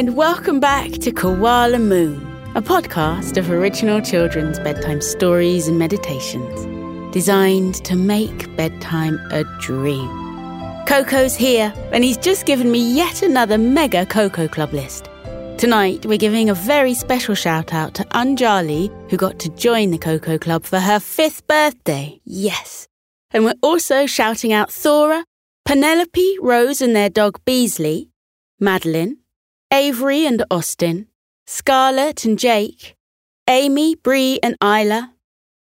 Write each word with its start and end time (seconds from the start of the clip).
and 0.00 0.16
welcome 0.16 0.60
back 0.60 0.90
to 0.92 1.12
Koala 1.12 1.78
Moon, 1.78 2.22
a 2.54 2.62
podcast 2.62 3.36
of 3.36 3.50
original 3.50 4.00
children's 4.00 4.58
bedtime 4.58 5.02
stories 5.02 5.68
and 5.68 5.78
meditations 5.78 7.12
designed 7.12 7.74
to 7.84 7.96
make 7.96 8.56
bedtime 8.56 9.20
a 9.30 9.44
dream. 9.60 10.08
Koko's 10.86 11.36
here, 11.36 11.70
and 11.92 12.02
he's 12.02 12.16
just 12.16 12.46
given 12.46 12.72
me 12.72 12.78
yet 12.78 13.20
another 13.20 13.58
mega 13.58 14.06
Koko 14.06 14.48
Club 14.48 14.72
list. 14.72 15.10
Tonight, 15.58 16.06
we're 16.06 16.16
giving 16.16 16.48
a 16.48 16.54
very 16.54 16.94
special 16.94 17.34
shout 17.34 17.74
out 17.74 17.92
to 17.96 18.04
Anjali, 18.04 18.88
who 19.10 19.18
got 19.18 19.38
to 19.40 19.50
join 19.50 19.90
the 19.90 19.98
Koko 19.98 20.38
Club 20.38 20.64
for 20.64 20.80
her 20.80 20.98
fifth 20.98 21.46
birthday. 21.46 22.18
Yes. 22.24 22.88
And 23.32 23.44
we're 23.44 23.60
also 23.62 24.06
shouting 24.06 24.54
out 24.54 24.72
Thora, 24.72 25.26
Penelope, 25.66 26.38
Rose 26.40 26.80
and 26.80 26.96
their 26.96 27.10
dog 27.10 27.38
Beasley, 27.44 28.08
Madeline, 28.58 29.18
Avery 29.72 30.26
and 30.26 30.44
Austin, 30.50 31.06
Scarlett 31.46 32.24
and 32.24 32.36
Jake, 32.36 32.96
Amy, 33.46 33.94
Bree 33.94 34.40
and 34.42 34.56
Isla, 34.60 35.14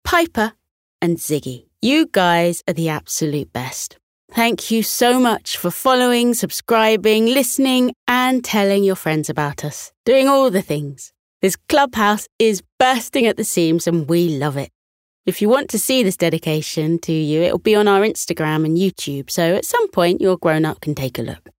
Piper 0.04 0.52
and 1.02 1.18
Ziggy. 1.18 1.66
You 1.82 2.06
guys 2.06 2.62
are 2.66 2.72
the 2.72 2.88
absolute 2.88 3.52
best. 3.52 3.98
Thank 4.32 4.70
you 4.70 4.82
so 4.82 5.20
much 5.20 5.58
for 5.58 5.70
following, 5.70 6.32
subscribing, 6.32 7.26
listening, 7.26 7.92
and 8.08 8.42
telling 8.42 8.84
your 8.84 8.96
friends 8.96 9.28
about 9.28 9.66
us. 9.66 9.92
Doing 10.06 10.28
all 10.28 10.50
the 10.50 10.62
things. 10.62 11.12
This 11.42 11.56
clubhouse 11.68 12.26
is 12.38 12.62
bursting 12.78 13.26
at 13.26 13.36
the 13.36 13.44
seams 13.44 13.86
and 13.86 14.08
we 14.08 14.30
love 14.30 14.56
it. 14.56 14.70
If 15.26 15.42
you 15.42 15.50
want 15.50 15.68
to 15.70 15.78
see 15.78 16.02
this 16.02 16.16
dedication 16.16 16.98
to 17.00 17.12
you, 17.12 17.42
it'll 17.42 17.58
be 17.58 17.74
on 17.74 17.86
our 17.86 18.00
Instagram 18.00 18.64
and 18.64 18.78
YouTube, 18.78 19.28
so 19.28 19.54
at 19.56 19.66
some 19.66 19.88
point 19.88 20.22
your 20.22 20.38
grown 20.38 20.64
up 20.64 20.80
can 20.80 20.94
take 20.94 21.18
a 21.18 21.22
look. 21.22 21.50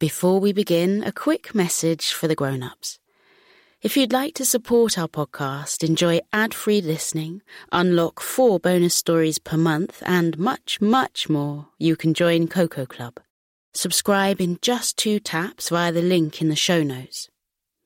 Before 0.00 0.38
we 0.38 0.52
begin, 0.52 1.02
a 1.02 1.10
quick 1.10 1.56
message 1.56 2.12
for 2.12 2.28
the 2.28 2.36
grown 2.36 2.62
ups. 2.62 3.00
If 3.82 3.96
you'd 3.96 4.12
like 4.12 4.32
to 4.34 4.44
support 4.44 4.96
our 4.96 5.08
podcast, 5.08 5.82
enjoy 5.82 6.20
ad 6.32 6.54
free 6.54 6.80
listening, 6.80 7.42
unlock 7.72 8.20
four 8.20 8.60
bonus 8.60 8.94
stories 8.94 9.40
per 9.40 9.56
month, 9.56 10.00
and 10.06 10.38
much, 10.38 10.80
much 10.80 11.28
more, 11.28 11.66
you 11.78 11.96
can 11.96 12.14
join 12.14 12.46
Koko 12.46 12.86
Club. 12.86 13.18
Subscribe 13.74 14.40
in 14.40 14.60
just 14.62 14.96
two 14.96 15.18
taps 15.18 15.68
via 15.70 15.90
the 15.90 16.00
link 16.00 16.40
in 16.40 16.48
the 16.48 16.54
show 16.54 16.84
notes. 16.84 17.28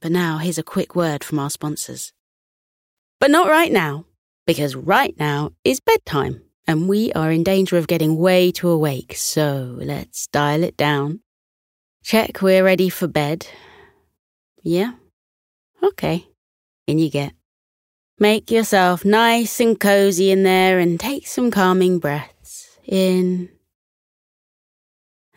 But 0.02 0.12
now, 0.12 0.36
here's 0.36 0.58
a 0.58 0.62
quick 0.62 0.94
word 0.94 1.24
from 1.24 1.38
our 1.38 1.48
sponsors. 1.48 2.12
But 3.20 3.30
not 3.30 3.48
right 3.48 3.72
now, 3.72 4.04
because 4.46 4.76
right 4.76 5.18
now 5.18 5.52
is 5.64 5.80
bedtime, 5.80 6.42
and 6.66 6.90
we 6.90 7.10
are 7.14 7.32
in 7.32 7.42
danger 7.42 7.78
of 7.78 7.86
getting 7.86 8.18
way 8.18 8.52
too 8.52 8.68
awake, 8.68 9.14
so 9.16 9.78
let's 9.78 10.26
dial 10.26 10.62
it 10.62 10.76
down 10.76 11.20
Check 12.02 12.42
we're 12.42 12.64
ready 12.64 12.88
for 12.88 13.06
bed. 13.06 13.46
Yeah? 14.62 14.92
Okay. 15.82 16.26
In 16.86 16.98
you 16.98 17.10
get. 17.10 17.32
Make 18.18 18.50
yourself 18.50 19.04
nice 19.04 19.60
and 19.60 19.78
cozy 19.78 20.30
in 20.30 20.42
there 20.42 20.78
and 20.78 20.98
take 20.98 21.26
some 21.26 21.50
calming 21.50 21.98
breaths. 21.98 22.78
In 22.84 23.50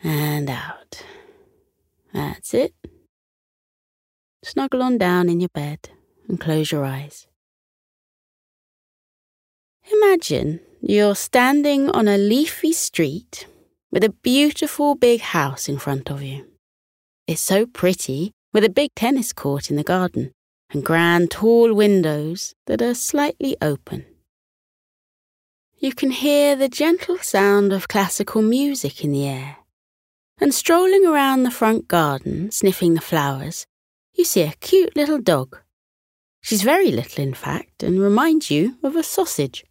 and 0.02 0.50
out. 0.50 1.02
That's 2.12 2.54
it. 2.54 2.74
Snuggle 4.44 4.82
on 4.82 4.98
down 4.98 5.28
in 5.28 5.40
your 5.40 5.48
bed 5.48 5.90
and 6.28 6.40
close 6.40 6.70
your 6.70 6.84
eyes. 6.84 7.26
Imagine 9.92 10.60
you're 10.80 11.14
standing 11.14 11.90
on 11.90 12.08
a 12.08 12.18
leafy 12.18 12.72
street 12.72 13.46
with 13.90 14.02
a 14.04 14.10
beautiful 14.10 14.94
big 14.94 15.20
house 15.20 15.68
in 15.68 15.78
front 15.78 16.10
of 16.10 16.22
you. 16.22 16.46
It's 17.26 17.40
so 17.40 17.66
pretty, 17.66 18.30
with 18.52 18.62
a 18.62 18.68
big 18.68 18.94
tennis 18.94 19.32
court 19.32 19.68
in 19.68 19.76
the 19.76 19.82
garden 19.82 20.30
and 20.70 20.84
grand 20.84 21.32
tall 21.32 21.74
windows 21.74 22.54
that 22.66 22.80
are 22.80 22.94
slightly 22.94 23.56
open. 23.60 24.06
You 25.76 25.92
can 25.92 26.12
hear 26.12 26.54
the 26.54 26.68
gentle 26.68 27.18
sound 27.18 27.72
of 27.72 27.88
classical 27.88 28.42
music 28.42 29.04
in 29.04 29.10
the 29.10 29.26
air. 29.26 29.56
And 30.40 30.54
strolling 30.54 31.04
around 31.04 31.42
the 31.42 31.50
front 31.50 31.88
garden, 31.88 32.52
sniffing 32.52 32.94
the 32.94 33.00
flowers, 33.00 33.66
you 34.14 34.24
see 34.24 34.42
a 34.42 34.54
cute 34.60 34.94
little 34.94 35.18
dog. 35.18 35.58
She's 36.42 36.62
very 36.62 36.92
little, 36.92 37.24
in 37.24 37.34
fact, 37.34 37.82
and 37.82 38.00
reminds 38.00 38.52
you 38.52 38.76
of 38.84 38.94
a 38.94 39.02
sausage. 39.02 39.64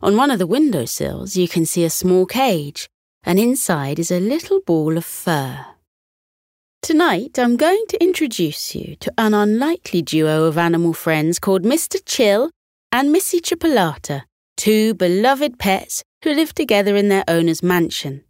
On 0.00 0.16
one 0.16 0.30
of 0.30 0.38
the 0.38 0.46
window 0.46 0.86
sills, 0.86 1.36
you 1.36 1.48
can 1.48 1.66
see 1.66 1.84
a 1.84 1.90
small 1.90 2.24
cage, 2.24 2.88
and 3.24 3.38
inside 3.38 3.98
is 3.98 4.10
a 4.10 4.20
little 4.20 4.60
ball 4.60 4.96
of 4.96 5.04
fur. 5.04 5.75
Tonight, 6.86 7.36
I'm 7.36 7.56
going 7.56 7.84
to 7.88 8.00
introduce 8.00 8.72
you 8.72 8.94
to 9.00 9.12
an 9.18 9.34
unlikely 9.34 10.02
duo 10.02 10.44
of 10.44 10.56
animal 10.56 10.92
friends 10.92 11.40
called 11.40 11.64
Mr. 11.64 12.00
Chill 12.06 12.52
and 12.92 13.10
Missy 13.10 13.40
Chipolata, 13.40 14.22
two 14.56 14.94
beloved 14.94 15.58
pets 15.58 16.04
who 16.22 16.32
live 16.32 16.54
together 16.54 16.94
in 16.94 17.08
their 17.08 17.24
owner's 17.26 17.60
mansion. 17.60 18.22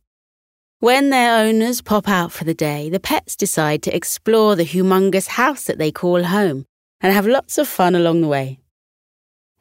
When 0.79 1.11
their 1.11 1.39
owners 1.39 1.83
pop 1.83 2.09
out 2.09 2.33
for 2.33 2.45
the 2.45 2.55
day, 2.55 2.89
the 2.89 2.99
pets 2.99 3.37
decide 3.37 3.83
to 3.83 3.95
explore 3.95 4.57
the 4.57 4.65
humongous 4.65 5.27
house 5.27 5.65
that 5.65 5.77
they 5.77 5.93
call 5.93 6.23
home 6.23 6.65
and 7.03 7.13
have 7.13 7.27
lots 7.27 7.59
of 7.59 7.69
fun 7.69 7.95
along 7.95 8.23
the 8.23 8.29
way. 8.29 8.59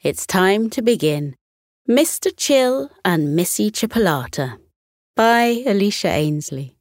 It's 0.01 0.25
time 0.25 0.69
to 0.69 0.81
begin. 0.81 1.35
Mr. 1.85 2.31
Chill 2.38 2.89
and 3.03 3.35
Missy 3.35 3.72
Chipolata 3.72 4.57
by 5.17 5.63
Elisha 5.66 6.07
Ainsley. 6.07 6.75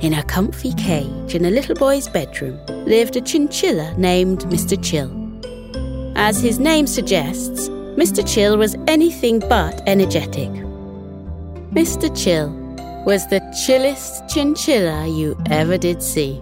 In 0.00 0.14
a 0.14 0.22
comfy 0.22 0.72
cage 0.72 1.34
in 1.34 1.44
a 1.44 1.50
little 1.50 1.74
boy's 1.74 2.08
bedroom 2.08 2.58
lived 2.86 3.16
a 3.16 3.20
chinchilla 3.20 3.94
named 3.98 4.40
Mr. 4.44 4.82
Chill. 4.82 5.10
As 6.16 6.40
his 6.40 6.58
name 6.58 6.86
suggests, 6.86 7.68
Mr. 7.68 8.26
Chill 8.26 8.56
was 8.56 8.76
anything 8.86 9.40
but 9.40 9.82
energetic. 9.86 10.48
Mr. 11.74 12.08
Chill 12.16 12.48
was 13.04 13.26
the 13.28 13.40
chillest 13.66 14.26
chinchilla 14.30 15.06
you 15.06 15.36
ever 15.50 15.76
did 15.76 16.02
see. 16.02 16.40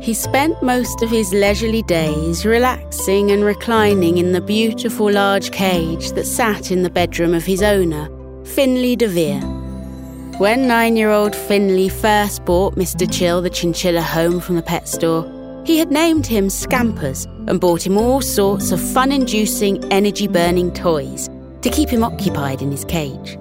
He 0.00 0.14
spent 0.14 0.62
most 0.62 1.02
of 1.02 1.10
his 1.10 1.32
leisurely 1.32 1.82
days 1.82 2.46
relaxing 2.46 3.32
and 3.32 3.44
reclining 3.44 4.18
in 4.18 4.30
the 4.30 4.40
beautiful 4.40 5.10
large 5.10 5.50
cage 5.50 6.12
that 6.12 6.24
sat 6.24 6.70
in 6.70 6.84
the 6.84 6.90
bedroom 6.90 7.34
of 7.34 7.44
his 7.44 7.62
owner, 7.62 8.08
Finley 8.44 8.94
DeVere. 8.94 9.65
When 10.38 10.68
nine 10.68 10.98
year 10.98 11.12
old 11.12 11.34
Finley 11.34 11.88
first 11.88 12.44
bought 12.44 12.76
Mr. 12.76 13.10
Chill 13.10 13.40
the 13.40 13.48
chinchilla 13.48 14.02
home 14.02 14.38
from 14.38 14.56
the 14.56 14.62
pet 14.62 14.86
store, 14.86 15.24
he 15.64 15.78
had 15.78 15.90
named 15.90 16.26
him 16.26 16.50
Scampers 16.50 17.24
and 17.48 17.58
bought 17.58 17.86
him 17.86 17.96
all 17.96 18.20
sorts 18.20 18.70
of 18.70 18.78
fun 18.78 19.12
inducing, 19.12 19.82
energy 19.90 20.28
burning 20.28 20.74
toys 20.74 21.30
to 21.62 21.70
keep 21.70 21.88
him 21.88 22.04
occupied 22.04 22.60
in 22.60 22.70
his 22.70 22.84
cage. 22.84 23.38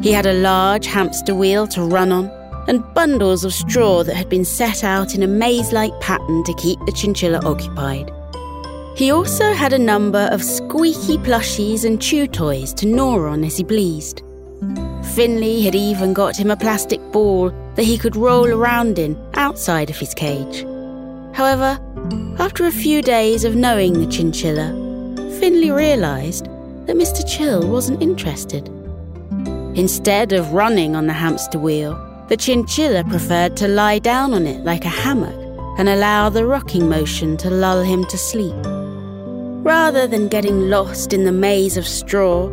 He 0.00 0.10
had 0.10 0.24
a 0.24 0.32
large 0.32 0.86
hamster 0.86 1.34
wheel 1.34 1.66
to 1.66 1.82
run 1.82 2.10
on 2.10 2.30
and 2.66 2.82
bundles 2.94 3.44
of 3.44 3.52
straw 3.52 4.02
that 4.02 4.16
had 4.16 4.30
been 4.30 4.46
set 4.46 4.82
out 4.82 5.14
in 5.14 5.22
a 5.22 5.26
maze 5.26 5.70
like 5.70 6.00
pattern 6.00 6.44
to 6.44 6.54
keep 6.54 6.78
the 6.86 6.92
chinchilla 6.92 7.44
occupied. 7.44 8.10
He 8.96 9.10
also 9.10 9.52
had 9.52 9.74
a 9.74 9.78
number 9.78 10.30
of 10.32 10.42
squeaky 10.42 11.18
plushies 11.18 11.84
and 11.84 12.00
chew 12.00 12.26
toys 12.26 12.72
to 12.74 12.86
gnaw 12.86 13.28
on 13.28 13.44
as 13.44 13.58
he 13.58 13.64
pleased. 13.64 14.22
Finley 15.14 15.60
had 15.60 15.74
even 15.74 16.14
got 16.14 16.38
him 16.38 16.50
a 16.50 16.56
plastic 16.56 16.98
ball 17.12 17.50
that 17.74 17.84
he 17.84 17.98
could 17.98 18.16
roll 18.16 18.48
around 18.48 18.98
in 18.98 19.14
outside 19.34 19.90
of 19.90 19.98
his 19.98 20.14
cage. 20.14 20.62
However, 21.34 21.78
after 22.38 22.64
a 22.64 22.72
few 22.72 23.02
days 23.02 23.44
of 23.44 23.54
knowing 23.54 23.92
the 23.92 24.10
chinchilla, 24.10 24.68
Finley 25.38 25.70
realised 25.70 26.46
that 26.86 26.96
Mr. 26.96 27.22
Chill 27.28 27.68
wasn't 27.68 28.02
interested. 28.02 28.68
Instead 29.74 30.32
of 30.32 30.54
running 30.54 30.96
on 30.96 31.06
the 31.06 31.12
hamster 31.12 31.58
wheel, 31.58 31.92
the 32.28 32.36
chinchilla 32.36 33.04
preferred 33.04 33.54
to 33.58 33.68
lie 33.68 33.98
down 33.98 34.32
on 34.32 34.46
it 34.46 34.64
like 34.64 34.86
a 34.86 34.88
hammock 34.88 35.36
and 35.78 35.90
allow 35.90 36.30
the 36.30 36.46
rocking 36.46 36.88
motion 36.88 37.36
to 37.36 37.50
lull 37.50 37.82
him 37.82 38.04
to 38.06 38.16
sleep. 38.16 38.54
Rather 39.62 40.06
than 40.06 40.28
getting 40.28 40.70
lost 40.70 41.12
in 41.12 41.24
the 41.24 41.32
maze 41.32 41.76
of 41.76 41.86
straw, 41.86 42.48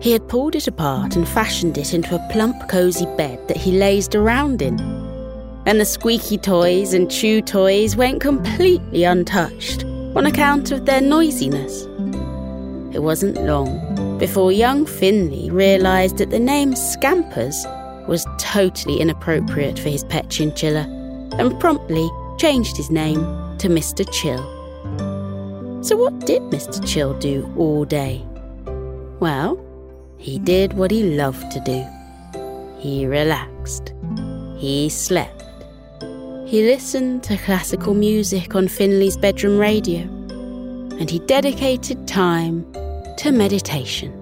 he 0.00 0.12
had 0.12 0.28
pulled 0.28 0.54
it 0.54 0.68
apart 0.68 1.16
and 1.16 1.28
fashioned 1.28 1.76
it 1.76 1.92
into 1.92 2.14
a 2.14 2.28
plump, 2.30 2.68
cosy 2.68 3.06
bed 3.16 3.46
that 3.48 3.56
he 3.56 3.72
lazed 3.72 4.14
around 4.14 4.62
in. 4.62 4.78
And 5.66 5.80
the 5.80 5.84
squeaky 5.84 6.38
toys 6.38 6.94
and 6.94 7.10
chew 7.10 7.42
toys 7.42 7.96
went 7.96 8.20
completely 8.20 9.04
untouched 9.04 9.84
on 9.84 10.24
account 10.24 10.70
of 10.70 10.86
their 10.86 11.00
noisiness. 11.00 11.82
It 12.94 13.02
wasn't 13.02 13.42
long 13.42 14.18
before 14.18 14.50
young 14.50 14.86
Finley 14.86 15.50
realised 15.50 16.18
that 16.18 16.30
the 16.30 16.38
name 16.38 16.74
Scampers 16.74 17.66
was 18.08 18.26
totally 18.38 19.00
inappropriate 19.00 19.78
for 19.78 19.90
his 19.90 20.04
pet 20.04 20.30
chinchilla 20.30 20.86
and 21.38 21.58
promptly 21.60 22.08
changed 22.38 22.76
his 22.76 22.90
name 22.90 23.20
to 23.58 23.68
Mr. 23.68 24.08
Chill. 24.12 24.42
So, 25.84 25.96
what 25.96 26.18
did 26.20 26.42
Mr. 26.44 26.84
Chill 26.86 27.14
do 27.18 27.52
all 27.56 27.84
day? 27.84 28.24
Well, 29.20 29.62
he 30.18 30.38
did 30.38 30.72
what 30.74 30.90
he 30.90 31.16
loved 31.16 31.50
to 31.52 31.60
do. 31.60 31.86
He 32.78 33.06
relaxed. 33.06 33.94
He 34.56 34.88
slept. 34.88 35.44
He 36.46 36.62
listened 36.62 37.22
to 37.24 37.36
classical 37.36 37.94
music 37.94 38.54
on 38.54 38.68
Finley's 38.68 39.16
bedroom 39.16 39.58
radio. 39.58 40.00
And 40.98 41.08
he 41.08 41.20
dedicated 41.20 42.08
time 42.08 42.70
to 43.18 43.30
meditation. 43.30 44.12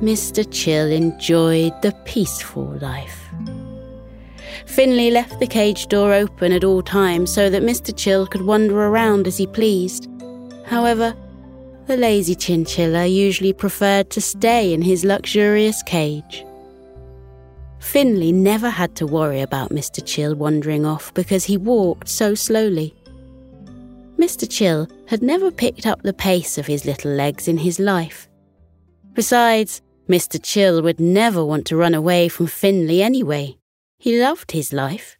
Mr. 0.00 0.46
Chill 0.50 0.92
enjoyed 0.92 1.72
the 1.82 1.92
peaceful 2.04 2.66
life. 2.80 3.24
Finley 4.66 5.10
left 5.10 5.40
the 5.40 5.46
cage 5.46 5.88
door 5.88 6.12
open 6.12 6.52
at 6.52 6.62
all 6.62 6.82
times 6.82 7.32
so 7.32 7.50
that 7.50 7.62
Mr. 7.62 7.92
Chill 7.96 8.26
could 8.26 8.42
wander 8.42 8.80
around 8.86 9.26
as 9.26 9.36
he 9.36 9.46
pleased. 9.46 10.08
However, 10.66 11.16
the 11.88 11.96
lazy 11.96 12.34
chinchilla 12.34 13.06
usually 13.06 13.54
preferred 13.54 14.10
to 14.10 14.20
stay 14.20 14.74
in 14.74 14.82
his 14.82 15.06
luxurious 15.06 15.82
cage. 15.82 16.44
Finley 17.80 18.30
never 18.30 18.68
had 18.68 18.94
to 18.94 19.06
worry 19.06 19.40
about 19.40 19.70
Mr. 19.70 20.04
Chill 20.04 20.34
wandering 20.34 20.84
off 20.84 21.14
because 21.14 21.44
he 21.44 21.56
walked 21.56 22.08
so 22.08 22.34
slowly. 22.34 22.94
Mr. 24.18 24.46
Chill 24.48 24.86
had 25.06 25.22
never 25.22 25.50
picked 25.50 25.86
up 25.86 26.02
the 26.02 26.12
pace 26.12 26.58
of 26.58 26.66
his 26.66 26.84
little 26.84 27.10
legs 27.10 27.48
in 27.48 27.56
his 27.56 27.78
life. 27.78 28.28
Besides, 29.14 29.80
Mr. 30.10 30.38
Chill 30.42 30.82
would 30.82 31.00
never 31.00 31.42
want 31.42 31.66
to 31.68 31.76
run 31.76 31.94
away 31.94 32.28
from 32.28 32.48
Finley 32.48 33.02
anyway. 33.02 33.56
He 33.98 34.20
loved 34.20 34.52
his 34.52 34.74
life. 34.74 35.16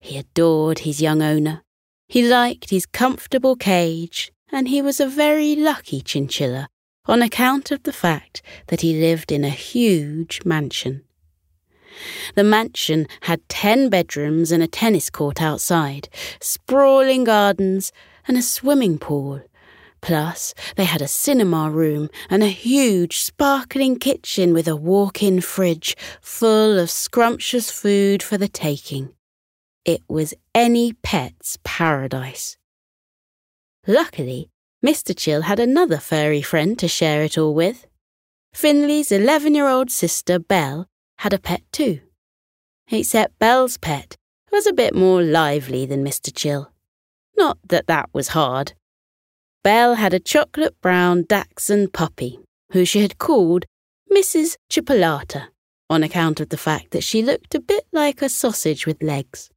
He 0.00 0.18
adored 0.18 0.80
his 0.80 1.00
young 1.00 1.22
owner. 1.22 1.62
He 2.08 2.26
liked 2.26 2.70
his 2.70 2.86
comfortable 2.86 3.54
cage, 3.54 4.32
and 4.52 4.68
he 4.68 4.82
was 4.82 5.00
a 5.00 5.06
very 5.08 5.56
lucky 5.56 6.00
chinchilla 6.00 6.68
on 7.06 7.22
account 7.22 7.70
of 7.70 7.82
the 7.82 7.92
fact 7.92 8.42
that 8.68 8.82
he 8.82 9.00
lived 9.00 9.32
in 9.32 9.44
a 9.44 9.50
huge 9.50 10.44
mansion. 10.44 11.02
The 12.34 12.44
mansion 12.44 13.06
had 13.22 13.48
ten 13.48 13.88
bedrooms 13.88 14.52
and 14.52 14.62
a 14.62 14.68
tennis 14.68 15.10
court 15.10 15.42
outside, 15.42 16.08
sprawling 16.40 17.24
gardens, 17.24 17.92
and 18.28 18.36
a 18.36 18.42
swimming 18.42 18.98
pool. 18.98 19.42
Plus, 20.00 20.54
they 20.76 20.84
had 20.84 21.02
a 21.02 21.08
cinema 21.08 21.70
room 21.70 22.08
and 22.30 22.42
a 22.42 22.48
huge, 22.48 23.18
sparkling 23.18 23.98
kitchen 23.98 24.54
with 24.54 24.66
a 24.66 24.76
walk 24.76 25.22
in 25.22 25.40
fridge 25.40 25.96
full 26.20 26.78
of 26.78 26.90
scrumptious 26.90 27.70
food 27.70 28.22
for 28.22 28.38
the 28.38 28.48
taking. 28.48 29.10
It 29.84 30.02
was 30.08 30.34
any 30.54 30.94
pet's 30.94 31.58
paradise. 31.64 32.56
Luckily, 33.90 34.48
Mr. 34.86 35.16
Chill 35.16 35.42
had 35.42 35.58
another 35.58 35.98
furry 35.98 36.42
friend 36.42 36.78
to 36.78 36.86
share 36.86 37.24
it 37.24 37.36
all 37.36 37.52
with. 37.52 37.88
Finley's 38.54 39.10
11 39.10 39.52
year 39.52 39.66
old 39.66 39.90
sister, 39.90 40.38
Belle, 40.38 40.86
had 41.18 41.32
a 41.32 41.40
pet 41.40 41.62
too. 41.72 41.98
Except 42.88 43.36
Belle's 43.40 43.78
pet 43.78 44.16
was 44.52 44.64
a 44.68 44.72
bit 44.72 44.94
more 44.94 45.24
lively 45.24 45.86
than 45.86 46.04
Mr. 46.04 46.32
Chill. 46.32 46.70
Not 47.36 47.58
that 47.66 47.88
that 47.88 48.08
was 48.12 48.28
hard. 48.28 48.74
Belle 49.64 49.94
had 49.94 50.14
a 50.14 50.20
chocolate 50.20 50.80
brown 50.80 51.24
Dachshund 51.24 51.92
puppy, 51.92 52.38
who 52.70 52.84
she 52.84 53.02
had 53.02 53.18
called 53.18 53.66
Missy 54.08 54.46
Chipolata, 54.70 55.48
on 55.88 56.04
account 56.04 56.38
of 56.38 56.50
the 56.50 56.56
fact 56.56 56.92
that 56.92 57.02
she 57.02 57.22
looked 57.22 57.56
a 57.56 57.60
bit 57.60 57.88
like 57.90 58.22
a 58.22 58.28
sausage 58.28 58.86
with 58.86 59.02
legs. 59.02 59.50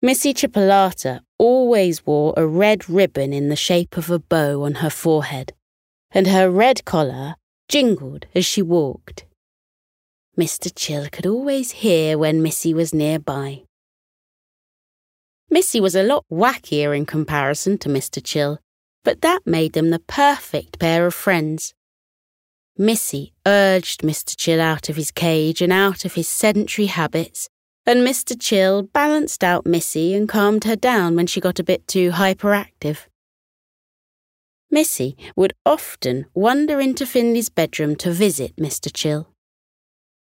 Missy 0.00 0.32
Chipolata 0.32 1.22
always 1.42 2.06
wore 2.06 2.32
a 2.36 2.46
red 2.46 2.88
ribbon 2.88 3.32
in 3.32 3.48
the 3.48 3.56
shape 3.56 3.96
of 3.96 4.08
a 4.08 4.18
bow 4.20 4.62
on 4.62 4.74
her 4.74 4.88
forehead, 4.88 5.52
and 6.12 6.28
her 6.28 6.48
red 6.48 6.84
collar 6.84 7.34
jingled 7.68 8.26
as 8.32 8.46
she 8.46 8.62
walked. 8.62 9.24
Mr. 10.38 10.70
Chill 10.72 11.08
could 11.10 11.26
always 11.26 11.72
hear 11.72 12.16
when 12.16 12.42
Missy 12.42 12.72
was 12.72 12.94
nearby. 12.94 13.64
Missy 15.50 15.80
was 15.80 15.96
a 15.96 16.04
lot 16.04 16.24
wackier 16.30 16.96
in 16.96 17.06
comparison 17.06 17.76
to 17.78 17.88
Mr. 17.88 18.22
Chill, 18.22 18.60
but 19.02 19.20
that 19.22 19.44
made 19.44 19.72
them 19.72 19.90
the 19.90 19.98
perfect 19.98 20.78
pair 20.78 21.06
of 21.06 21.12
friends. 21.12 21.74
Missy 22.78 23.32
urged 23.44 24.02
Mr. 24.02 24.36
Chill 24.36 24.60
out 24.60 24.88
of 24.88 24.94
his 24.94 25.10
cage 25.10 25.60
and 25.60 25.72
out 25.72 26.04
of 26.04 26.14
his 26.14 26.28
sedentary 26.28 26.86
habits, 26.86 27.48
and 27.86 28.06
Mr. 28.06 28.38
Chill 28.38 28.82
balanced 28.82 29.42
out 29.42 29.66
Missy 29.66 30.14
and 30.14 30.28
calmed 30.28 30.64
her 30.64 30.76
down 30.76 31.16
when 31.16 31.26
she 31.26 31.40
got 31.40 31.58
a 31.58 31.64
bit 31.64 31.86
too 31.88 32.12
hyperactive. 32.12 33.06
Missy 34.70 35.16
would 35.36 35.52
often 35.66 36.26
wander 36.34 36.80
into 36.80 37.04
Finley's 37.04 37.50
bedroom 37.50 37.94
to 37.96 38.10
visit 38.10 38.56
Mr. 38.56 38.90
Chill. 38.92 39.28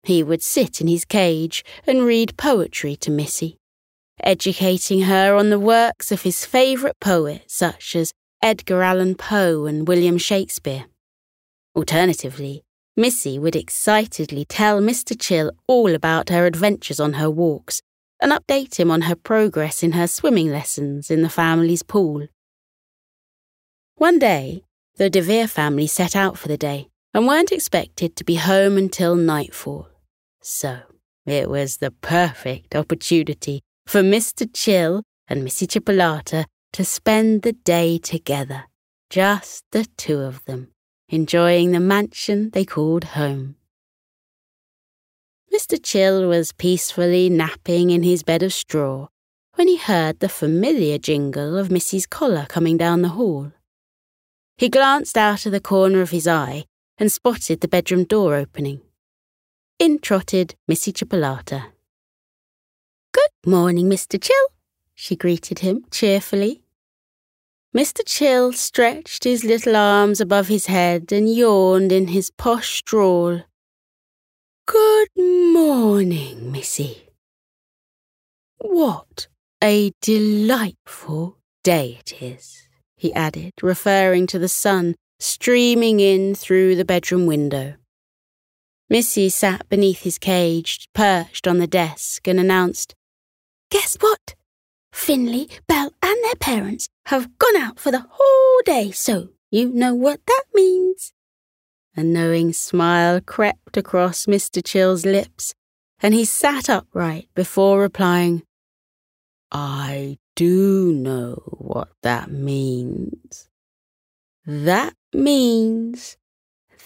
He 0.04 0.24
would 0.24 0.42
sit 0.42 0.82
in 0.82 0.88
his 0.88 1.06
cage 1.06 1.64
and 1.86 2.06
read 2.06 2.38
poetry 2.38 2.96
to 2.98 3.12
Missy, 3.12 3.58
educating 4.24 5.02
her 5.02 5.36
on 5.36 5.50
the 5.50 5.60
works 5.60 6.12
of 6.12 6.24
his 6.24 6.46
favourite 6.46 7.00
poets 7.00 7.54
such 7.54 7.96
as 7.96 8.14
Edgar 8.42 8.82
Allan 8.82 9.16
Poe 9.16 9.66
and 9.66 9.88
William 9.88 10.18
Shakespeare. 10.18 10.86
Alternatively, 11.76 12.64
Missy 13.00 13.40
would 13.40 13.56
excitedly 13.56 14.44
tell 14.44 14.82
Mr. 14.82 15.16
Chill 15.18 15.54
all 15.68 15.96
about 15.96 16.28
her 16.28 16.46
adventures 16.46 17.00
on 17.00 17.14
her 17.14 17.30
walks 17.30 17.82
and 18.22 18.34
update 18.34 18.78
him 18.78 18.92
on 18.92 19.04
her 19.04 19.16
progress 19.16 19.82
in 19.82 19.94
her 19.94 20.06
swimming 20.06 20.52
lessons 20.52 21.10
in 21.10 21.22
the 21.22 21.30
family's 21.30 21.82
pool. 21.82 22.28
One 23.96 24.20
day, 24.20 24.64
the 24.98 25.10
DeVere 25.10 25.48
family 25.48 25.88
set 25.88 26.14
out 26.14 26.38
for 26.38 26.50
the 26.50 26.58
day 26.58 26.90
and 27.14 27.26
weren't 27.26 27.54
expected 27.54 28.18
to 28.18 28.26
be 28.26 28.36
home 28.36 28.76
until 28.78 29.16
nightfall. 29.16 29.88
So 30.42 30.80
it 31.26 31.50
was 31.50 31.78
the 31.78 31.92
perfect 31.92 32.76
opportunity 32.76 33.62
for 33.88 34.02
Mr. 34.02 34.46
Chill 34.54 35.04
and 35.30 35.46
Missy 35.46 35.68
Chipolata 35.68 36.44
to 36.74 36.84
spend 36.84 37.44
the 37.44 37.54
day 37.54 37.98
together, 37.98 38.66
just 39.10 39.64
the 39.72 39.86
two 39.96 40.20
of 40.20 40.44
them, 40.44 40.74
enjoying 41.10 41.72
the 41.72 41.80
mansion 41.80 42.52
they 42.52 42.64
called 42.64 43.04
home. 43.04 43.56
Mr. 45.54 45.80
Chill 45.82 46.28
was 46.28 46.52
peacefully 46.52 47.30
napping 47.30 47.90
in 47.90 48.04
his 48.04 48.24
bed 48.24 48.44
of 48.44 48.54
straw 48.54 49.08
when 49.56 49.68
he 49.68 49.78
heard 49.78 50.20
the 50.20 50.30
familiar 50.30 50.98
jingle 50.98 51.58
of 51.58 51.72
Missy's 51.72 52.06
collar 52.06 52.46
coming 52.48 52.78
down 52.78 53.02
the 53.02 53.10
hall. 53.10 53.52
He 54.58 54.70
glanced 54.70 55.18
out 55.18 55.46
of 55.46 55.52
the 55.52 55.60
corner 55.60 56.02
of 56.02 56.12
his 56.12 56.28
eye 56.28 56.66
and 56.98 57.12
spotted 57.12 57.62
the 57.62 57.68
bedroom 57.68 58.04
door 58.04 58.36
opening. 58.36 58.82
In 59.80 60.00
trotted 60.00 60.56
Missy 60.68 60.94
Chipolata. 60.94 61.66
Good 63.12 63.50
morning, 63.50 63.90
Mr. 63.90 64.22
Chill, 64.22 64.48
she 64.94 65.16
greeted 65.16 65.60
him 65.60 65.86
cheerfully. 65.90 66.62
Mr. 67.76 68.02
Chill 68.04 68.52
stretched 68.52 69.24
his 69.24 69.44
little 69.44 69.76
arms 69.76 70.20
above 70.20 70.48
his 70.48 70.66
head 70.66 71.12
and 71.12 71.32
yawned 71.32 71.92
in 71.92 72.08
his 72.08 72.32
posh 72.32 72.82
drawl. 72.82 73.44
Good 74.66 75.10
morning, 75.16 76.52
Missy. 76.52 77.10
What 78.58 79.28
a 79.64 79.92
delightful 80.02 81.38
day 81.64 81.98
it 82.00 82.22
is, 82.22 82.68
he 82.98 83.14
added, 83.14 83.54
referring 83.62 84.26
to 84.28 84.40
the 84.40 84.50
sun 84.50 84.96
streaming 85.20 86.00
in 86.00 86.34
through 86.34 86.76
the 86.76 86.86
bedroom 86.86 87.28
window. 87.28 87.76
Missy 88.90 89.30
sat 89.30 89.70
beneath 89.70 90.02
his 90.02 90.18
cage, 90.18 90.88
perched 90.96 91.48
on 91.48 91.60
the 91.60 91.68
desk, 91.68 92.28
and 92.28 92.40
announced, 92.40 92.96
Guess 93.70 93.98
what? 94.00 94.34
Finley, 94.92 95.50
Belle, 95.68 95.94
and 96.02 96.18
their 96.24 96.36
parents 96.40 96.90
have 97.10 97.40
gone 97.40 97.56
out 97.56 97.80
for 97.80 97.90
the 97.92 98.06
whole 98.08 98.62
day, 98.66 98.92
so 98.92 99.30
you 99.50 99.68
know 99.74 99.96
what 99.96 100.20
that 100.28 100.44
means. 100.54 101.12
A 101.98 102.04
knowing 102.04 102.54
smile 102.54 103.20
crept 103.20 103.78
across 103.78 104.28
Mr. 104.28 104.64
Chill's 104.64 105.08
lips, 105.08 105.56
and 106.04 106.14
he 106.14 106.24
sat 106.24 106.70
upright 106.70 107.28
before 107.34 107.82
replying, 107.82 108.44
I 109.52 110.20
do 110.36 110.94
know 110.94 111.42
what 111.58 111.90
that 112.04 112.30
means. 112.30 113.50
That 114.46 114.94
means 115.12 116.16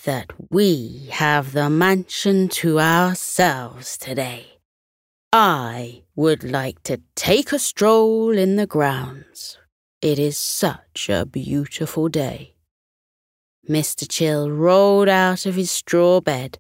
that 0.06 0.32
we 0.50 1.10
have 1.12 1.52
the 1.52 1.70
mansion 1.70 2.48
to 2.64 2.80
ourselves 2.80 3.98
today. 3.98 4.46
I 5.34 6.04
would 6.16 6.46
like 6.46 6.82
to 6.84 7.02
take 7.14 7.52
a 7.52 7.60
stroll 7.60 8.38
in 8.38 8.56
the 8.56 8.68
grounds. 8.68 9.58
It 10.04 10.20
is 10.20 10.38
such 10.38 11.08
a 11.08 11.26
beautiful 11.26 12.10
day. 12.10 12.56
Mr. 13.70 14.06
Chill 14.06 14.52
rolled 14.52 15.08
out 15.08 15.46
of 15.46 15.56
his 15.56 15.72
straw 15.72 16.20
bed 16.20 16.58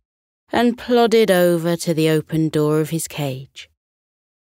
and 0.53 0.77
plodded 0.77 1.29
over 1.29 1.75
to 1.75 1.93
the 1.93 2.07
open 2.07 2.47
door 2.47 2.79
of 2.79 2.91
his 2.91 3.05
cage. 3.05 3.69